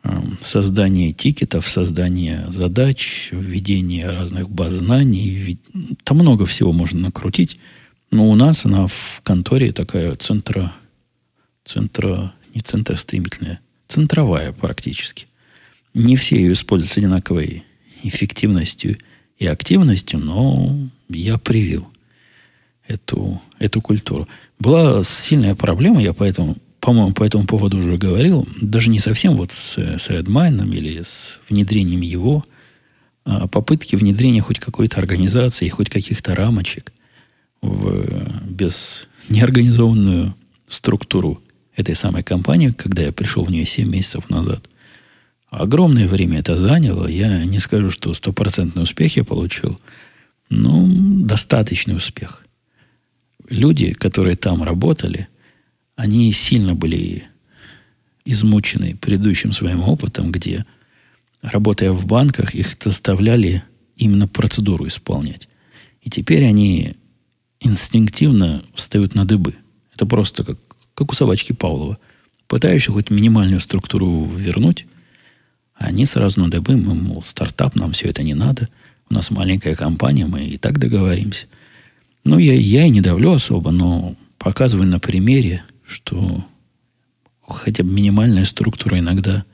[0.03, 5.59] э, создания тикетов, создания задач, введения разных баз знаний.
[6.03, 7.59] Там много всего можно накрутить.
[8.11, 10.75] Но у нас она в конторе такая центра,
[11.65, 15.29] центра, не центростремительная, центровая практически.
[15.95, 17.63] Не все ее используют с одинаковой
[18.03, 18.97] эффективностью–
[19.41, 20.77] и активностью, но
[21.09, 21.89] я привил
[22.87, 24.29] эту, эту культуру.
[24.61, 29.53] Была сильная проблема, я поэтому по-моему, по этому поводу уже говорил, даже не совсем вот
[29.53, 32.45] с, с Redmine или с внедрением его,
[33.25, 36.93] а попытки внедрения хоть какой-то организации, хоть каких-то рамочек
[37.61, 40.35] в без неорганизованную
[40.67, 41.43] структуру
[41.77, 44.69] этой самой компании, когда я пришел в нее 7 месяцев назад.
[45.51, 47.09] Огромное время это заняло.
[47.09, 49.81] Я не скажу, что стопроцентный успех я получил.
[50.49, 50.85] но
[51.25, 52.45] достаточный успех.
[53.49, 55.29] Люди, которые там работали,
[55.95, 57.25] они сильно были
[58.25, 60.67] измучены предыдущим своим опытом, где,
[61.41, 63.63] работая в банках, их заставляли
[63.97, 65.49] именно процедуру исполнять.
[66.03, 66.97] И теперь они
[67.61, 69.55] инстинктивно встают на дыбы.
[69.95, 70.59] Это просто как,
[70.95, 71.99] как у собачки Павлова.
[72.49, 74.87] Пытающие хоть минимальную структуру вернуть,
[75.81, 78.69] они сразу на дыбы, мы, мол, стартап, нам все это не надо.
[79.09, 81.47] У нас маленькая компания, мы и так договоримся.
[82.23, 86.45] Ну, я, я и не давлю особо, но показываю на примере, что
[87.41, 89.45] хотя бы минимальная структура иногда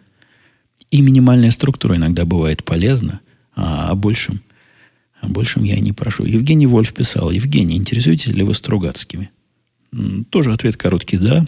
[0.91, 3.21] и минимальная структура иногда бывает полезна,
[3.55, 4.43] а о большем,
[5.21, 6.25] о большем я и не прошу.
[6.25, 9.31] Евгений Вольф писал, Евгений, интересуетесь ли вы Стругацкими?
[10.31, 11.47] Тоже ответ короткий «да».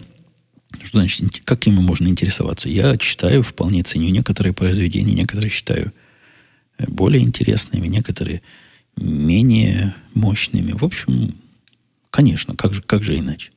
[0.83, 2.69] Что значит, какими можно интересоваться?
[2.69, 5.93] Я читаю, вполне ценю некоторые произведения, некоторые считаю
[6.77, 8.41] э, более интересными, некоторые
[8.95, 10.73] менее мощными.
[10.73, 11.35] В общем,
[12.09, 13.51] конечно, как же, как же иначе?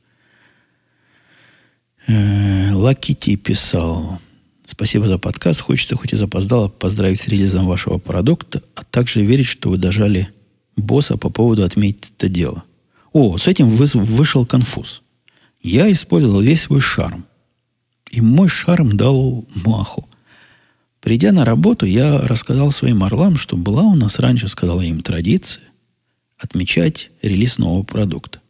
[2.07, 4.19] Э, Лакити писал.
[4.65, 5.61] Спасибо за подкаст.
[5.61, 10.29] Хочется, хоть и запоздало, поздравить с релизом вашего продукта, а также верить, что вы дожали
[10.75, 12.63] босса по поводу отметить это дело.
[13.11, 15.03] О, с этим вышел конфуз.
[15.63, 17.25] Я использовал весь свой шарм.
[18.11, 20.07] И мой шарм дал маху.
[20.99, 25.63] Придя на работу, я рассказал своим орлам, что была у нас раньше, сказала им, традиция
[26.37, 28.41] отмечать релиз нового продукта.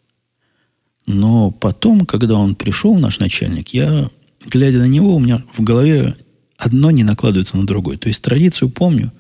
[1.06, 4.10] Но потом, когда он пришел, наш начальник, я,
[4.46, 6.18] глядя на него, у меня в голове
[6.58, 7.98] одно не накладывается на другое.
[7.98, 9.12] То есть традицию помню,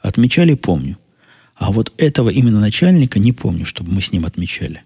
[0.00, 0.98] отмечали помню.
[1.54, 4.82] А вот этого именно начальника не помню, чтобы мы с ним отмечали.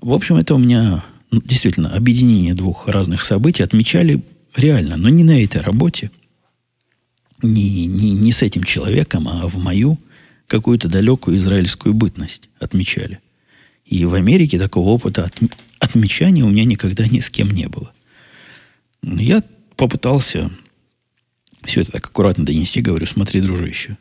[0.00, 3.62] В общем, это у меня действительно объединение двух разных событий.
[3.62, 4.22] Отмечали
[4.54, 6.10] реально, но не на этой работе,
[7.42, 9.98] не, не, не с этим человеком, а в мою
[10.46, 13.20] какую-то далекую израильскую бытность отмечали.
[13.84, 15.38] И в Америке такого опыта от,
[15.78, 17.92] отмечания у меня никогда ни с кем не было.
[19.02, 19.42] Я
[19.76, 20.50] попытался
[21.62, 23.96] все это так аккуратно донести, говорю, смотри, дружище,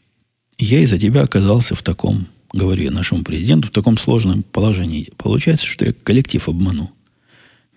[0.57, 5.11] я из-за тебя оказался в таком, говорю я нашему президенту, в таком сложном положении.
[5.17, 6.91] Получается, что я коллектив обманул.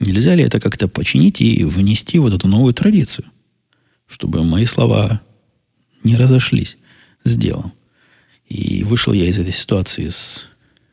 [0.00, 3.26] Нельзя ли это как-то починить и внести вот эту новую традицию,
[4.06, 5.20] чтобы мои слова
[6.04, 6.78] не разошлись
[7.24, 7.72] с делом?
[8.48, 10.46] И вышел я из этой ситуации с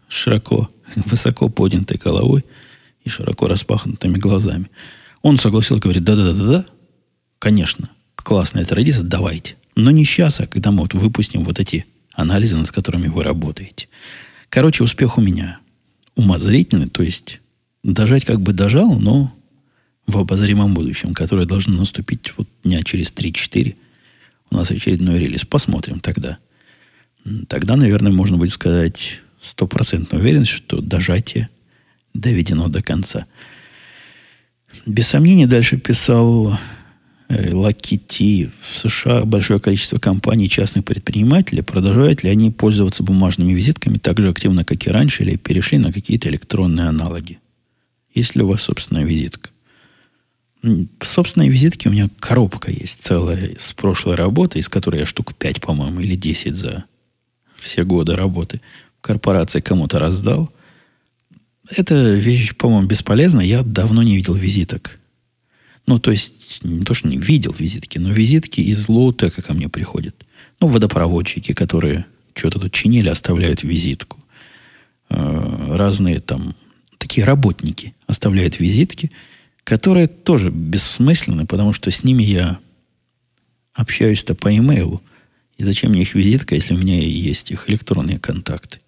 [0.07, 2.43] широко, высоко поднятой головой
[3.03, 4.69] и широко распахнутыми глазами.
[5.21, 6.65] Он согласился, говорит, да-да-да-да,
[7.39, 9.55] конечно, классная традиция, давайте.
[9.75, 13.87] Но не сейчас, а когда мы вот выпустим вот эти анализы, над которыми вы работаете.
[14.49, 15.59] Короче, успех у меня
[16.15, 17.41] умозрительный, то есть
[17.93, 19.31] дожать как бы дожал, но
[20.07, 23.75] в обозримом будущем, которое должно наступить вот дня через 3-4,
[24.51, 25.45] у нас очередной релиз.
[25.45, 26.37] Посмотрим тогда.
[27.47, 31.49] Тогда, наверное, можно будет сказать стопроцентно уверен, что дожатие
[32.13, 33.25] доведено до конца.
[34.85, 36.57] Без сомнения, дальше писал
[37.27, 38.51] э, Лакити.
[38.61, 41.61] В США большое количество компаний частных предпринимателей.
[41.61, 45.91] Продолжают ли они пользоваться бумажными визитками так же активно, как и раньше, или перешли на
[45.91, 47.39] какие-то электронные аналоги?
[48.15, 49.49] Есть ли у вас собственная визитка?
[51.01, 55.61] Собственные визитки у меня коробка есть целая с прошлой работы, из которой я штук 5,
[55.61, 56.85] по-моему, или 10 за
[57.59, 58.61] все годы работы
[59.01, 60.49] корпорации кому-то раздал.
[61.69, 63.41] Это вещь, по-моему, бесполезна.
[63.41, 64.99] Я давно не видел визиток.
[65.87, 69.69] Ну, то есть, не то, что не видел визитки, но визитки из лоутека ко мне
[69.69, 70.15] приходят.
[70.59, 74.17] Ну, водопроводчики, которые что-то тут чинили, оставляют визитку.
[75.09, 76.55] Э, разные там
[76.97, 79.11] такие работники оставляют визитки,
[79.63, 82.59] которые тоже бессмысленны, потому что с ними я
[83.73, 85.01] общаюсь-то по имейлу.
[85.57, 88.79] И зачем мне их визитка, если у меня есть их электронные контакты?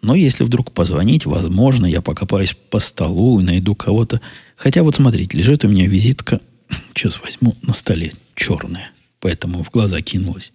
[0.00, 4.20] Но если вдруг позвонить, возможно, я покопаюсь по столу и найду кого-то.
[4.56, 6.40] Хотя вот смотрите, лежит у меня визитка.
[6.94, 8.90] Сейчас возьму на столе черная.
[9.20, 10.52] Поэтому в глаза кинулась.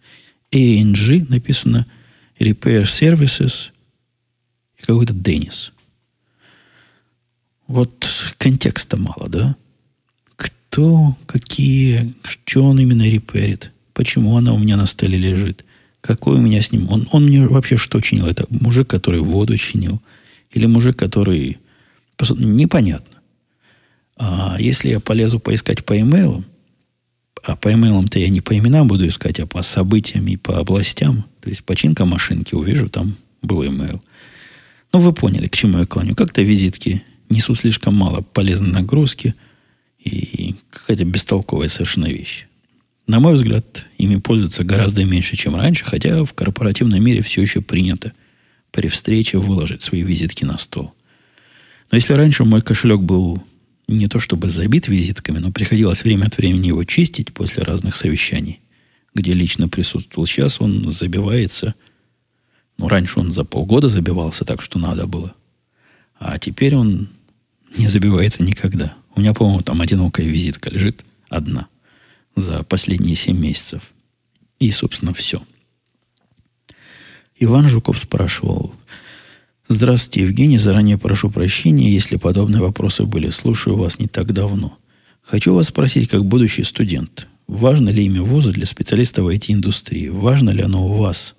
[0.51, 1.87] ANG написано
[2.39, 3.69] Repair Services
[4.77, 5.73] и какой-то Деннис.
[7.67, 8.07] Вот
[8.37, 9.55] контекста мало, да?
[10.35, 13.71] Кто, какие, что он именно реперит?
[13.93, 15.65] Почему она у меня на столе лежит?
[16.01, 16.89] Какой у меня с ним?
[16.89, 18.25] Он, он мне вообще что чинил?
[18.25, 20.01] Это мужик, который воду чинил?
[20.51, 21.59] Или мужик, который...
[22.37, 23.19] Непонятно.
[24.17, 26.45] А если я полезу поискать по имейлам,
[27.43, 31.25] а по имейлам-то я не по именам буду искать, а по событиям и по областям,
[31.41, 34.01] то есть починка машинки, увижу, там был имейл.
[34.93, 36.15] Ну, вы поняли, к чему я клоню.
[36.15, 37.03] Как-то визитки
[37.33, 39.35] несут слишком мало полезной нагрузки
[39.99, 42.45] и какая-то бестолковая совершенно вещь.
[43.07, 47.61] На мой взгляд, ими пользуются гораздо меньше, чем раньше, хотя в корпоративном мире все еще
[47.61, 48.13] принято
[48.71, 50.93] при встрече выложить свои визитки на стол.
[51.91, 53.43] Но если раньше мой кошелек был
[53.87, 58.61] не то чтобы забит визитками, но приходилось время от времени его чистить после разных совещаний,
[59.13, 60.25] где лично присутствовал.
[60.25, 61.75] Сейчас он забивается.
[62.77, 65.35] Ну, раньше он за полгода забивался так, что надо было.
[66.17, 67.09] А теперь он
[67.77, 68.95] не забивается никогда.
[69.15, 71.67] У меня, по-моему, там одинокая визитка лежит одна
[72.35, 73.81] за последние семь месяцев.
[74.59, 75.43] И, собственно, все.
[77.37, 78.73] Иван Жуков спрашивал,
[79.67, 80.57] Здравствуйте, Евгений.
[80.57, 83.29] Заранее прошу прощения, если подобные вопросы были.
[83.29, 84.77] Слушаю вас не так давно.
[85.21, 90.09] Хочу вас спросить, как будущий студент, важно ли имя вуза для специалиста в IT-индустрии?
[90.09, 91.35] Важно ли оно у вас,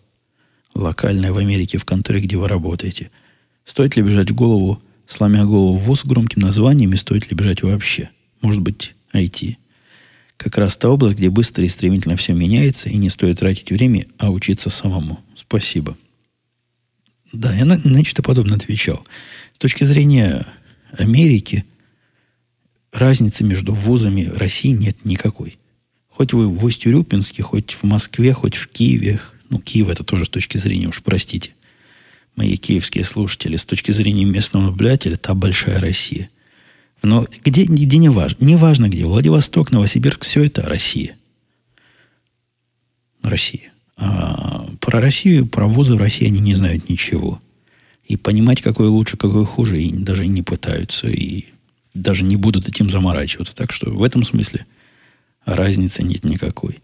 [0.74, 3.10] локальное в Америке, в конторе, где вы работаете?
[3.66, 7.36] Стоит ли бежать в голову, сломя голову в вуз с громким названием, и стоит ли
[7.36, 8.10] бежать вообще?
[8.40, 9.56] Может быть, IT?
[10.36, 14.06] Как раз та область, где быстро и стремительно все меняется, и не стоит тратить время,
[14.18, 15.20] а учиться самому.
[15.36, 15.96] Спасибо.
[17.32, 19.04] Да, я на, на нечто подобное отвечал.
[19.52, 20.46] С точки зрения
[20.92, 21.64] Америки,
[22.92, 25.58] разницы между вузами России нет никакой.
[26.08, 29.20] Хоть вы в Усть-Урюпинске, хоть в Москве, хоть в Киеве.
[29.50, 31.52] Ну, Киев это тоже с точки зрения, уж простите,
[32.36, 36.30] мои киевские слушатели, с точки зрения местного наблюдателя, та большая Россия.
[37.02, 38.44] Но где, где не важно.
[38.44, 39.04] Не важно где.
[39.04, 41.16] Владивосток, Новосибирск, все это Россия.
[43.22, 43.72] Россия.
[43.96, 47.40] А про Россию, про вузы в России они не знают ничего.
[48.04, 51.46] И понимать, какой лучше, какой хуже, и даже не пытаются, и
[51.94, 53.54] даже не будут этим заморачиваться.
[53.54, 54.66] Так что в этом смысле
[55.44, 56.80] разницы нет никакой.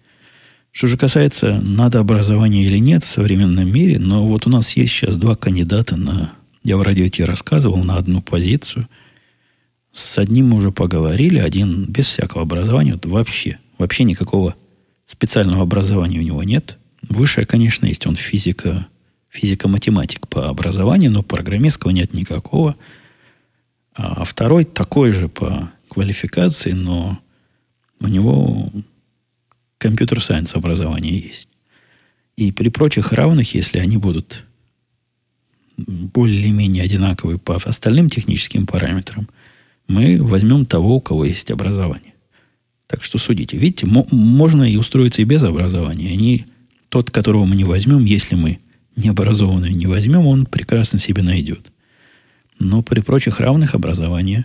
[0.72, 4.92] Что же касается, надо образование или нет в современном мире, но вот у нас есть
[4.92, 6.32] сейчас два кандидата на...
[6.62, 8.88] Я в радио тебе рассказывал на одну позицию.
[9.92, 14.54] С одним мы уже поговорили, один без всякого образования, вот вообще, вообще никакого
[15.06, 16.78] специального образования у него нет.
[17.08, 18.06] Высшее, конечно, есть.
[18.06, 18.86] Он физика,
[19.28, 22.76] физика-математик по образованию, но программистского нет никакого.
[23.94, 27.18] А второй такой же по квалификации, но
[28.00, 28.70] у него
[29.80, 31.48] компьютер-сайенс образование есть.
[32.36, 34.44] И при прочих равных, если они будут
[35.76, 39.28] более-менее одинаковые по остальным техническим параметрам,
[39.88, 42.14] мы возьмем того, у кого есть образование.
[42.86, 43.56] Так что судите.
[43.56, 46.10] Видите, можно и устроиться и без образования.
[46.10, 46.46] Они
[46.88, 48.58] тот, которого мы не возьмем, если мы
[48.96, 51.72] необразованные не возьмем, он прекрасно себе найдет.
[52.58, 54.44] Но при прочих равных образование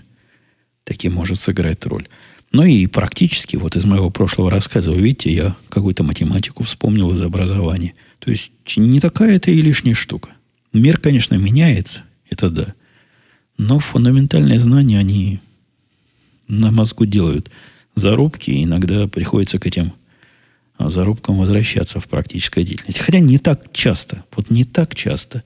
[0.85, 2.07] таки может сыграть роль.
[2.51, 7.21] Ну и практически, вот из моего прошлого рассказа, вы видите, я какую-то математику вспомнил из
[7.21, 7.93] образования.
[8.19, 10.29] То есть не такая это и лишняя штука.
[10.71, 12.73] Мир, конечно, меняется, это да.
[13.57, 15.39] Но фундаментальные знания, они
[16.47, 17.49] на мозгу делают
[17.95, 19.93] зарубки, и иногда приходится к этим
[20.77, 22.99] а зарубкам возвращаться в практической деятельности.
[22.99, 24.25] Хотя не так часто.
[24.35, 25.43] Вот не так часто.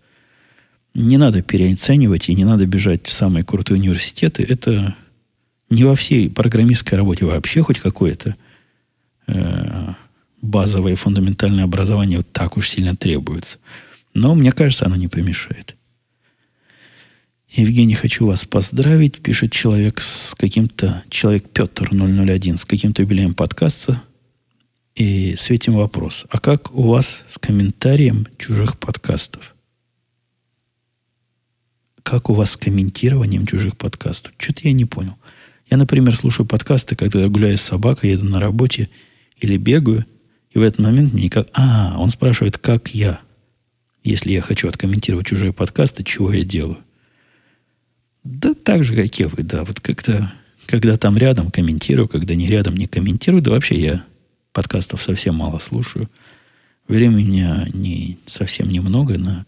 [0.96, 4.44] Не надо переоценивать и не надо бежать в самые крутые университеты.
[4.44, 4.96] Это
[5.70, 8.36] не во всей программистской работе вообще хоть какое-то
[9.28, 9.94] э,
[10.42, 13.60] базовое фундаментальное образование вот так уж сильно требуется.
[14.14, 15.76] Но мне кажется, оно не помешает.
[17.50, 24.04] Евгений, хочу вас поздравить, пишет человек с каким-то, человек Петр 001, с каким-то юбилеем подкаста
[24.96, 26.26] и светим вопрос.
[26.30, 29.56] А как у вас с комментарием чужих подкастов?
[32.04, 34.34] Как у вас с комментированием чужих подкастов?
[34.38, 35.18] Что-то я не понял.
[35.70, 38.90] Я, например, слушаю подкасты, когда гуляю с собакой, еду на работе
[39.38, 40.06] или бегаю,
[40.52, 41.48] и в этот момент никак...
[41.54, 43.20] А, он спрашивает, как я,
[44.04, 46.80] если я хочу откомментировать чужие подкасты, чего я делаю?
[48.24, 49.64] Да так же, как и вы, да.
[49.64, 50.34] Вот как-то,
[50.66, 53.44] когда там рядом, комментирую, когда не рядом, не комментирую.
[53.44, 54.04] Да вообще я
[54.52, 56.10] подкастов совсем мало слушаю.
[56.88, 59.46] Времени у меня не, совсем немного на,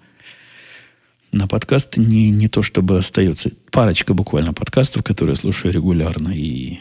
[1.32, 1.98] на подкаст.
[1.98, 3.52] Не, не то, чтобы остается.
[3.72, 6.30] Парочка буквально подкастов, которые я слушаю регулярно.
[6.30, 6.80] И,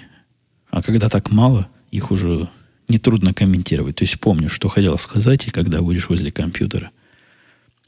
[0.71, 2.49] а когда так мало, их уже
[2.89, 3.97] нетрудно комментировать.
[3.97, 6.91] То есть помню, что хотел сказать, и когда будешь возле компьютера,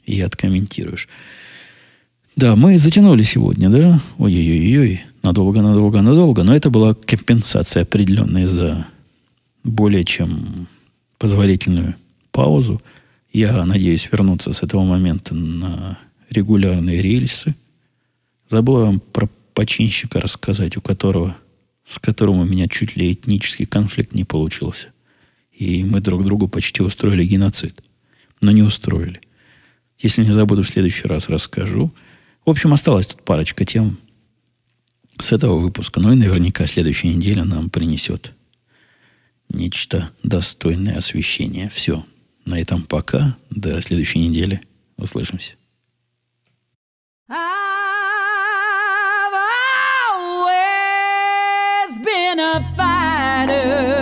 [0.05, 1.07] и откомментируешь.
[2.35, 4.01] Да, мы затянули сегодня, да?
[4.17, 6.43] Ой-ой-ой, надолго, надолго, надолго.
[6.43, 8.87] Но это была компенсация определенная за
[9.63, 10.67] более чем
[11.19, 11.95] позволительную
[12.31, 12.81] паузу.
[13.31, 15.99] Я надеюсь вернуться с этого момента на
[16.33, 17.55] регулярные рельсы.
[18.47, 21.37] Забыл вам про починщика рассказать, у которого
[21.85, 24.87] с которым у меня чуть ли этнический конфликт не получился.
[25.51, 27.83] И мы друг другу почти устроили геноцид.
[28.41, 29.21] Но не устроили.
[29.99, 31.93] Если не забуду, в следующий раз расскажу.
[32.45, 33.97] В общем, осталась тут парочка тем
[35.19, 35.99] с этого выпуска.
[35.99, 38.33] Ну и наверняка следующая неделя нам принесет
[39.49, 41.69] нечто достойное освещения.
[41.69, 42.05] Все.
[42.45, 43.37] На этом пока.
[43.49, 44.61] До следующей недели.
[44.97, 45.53] Услышимся.
[47.29, 47.39] I've
[50.11, 53.92] always been a fighter.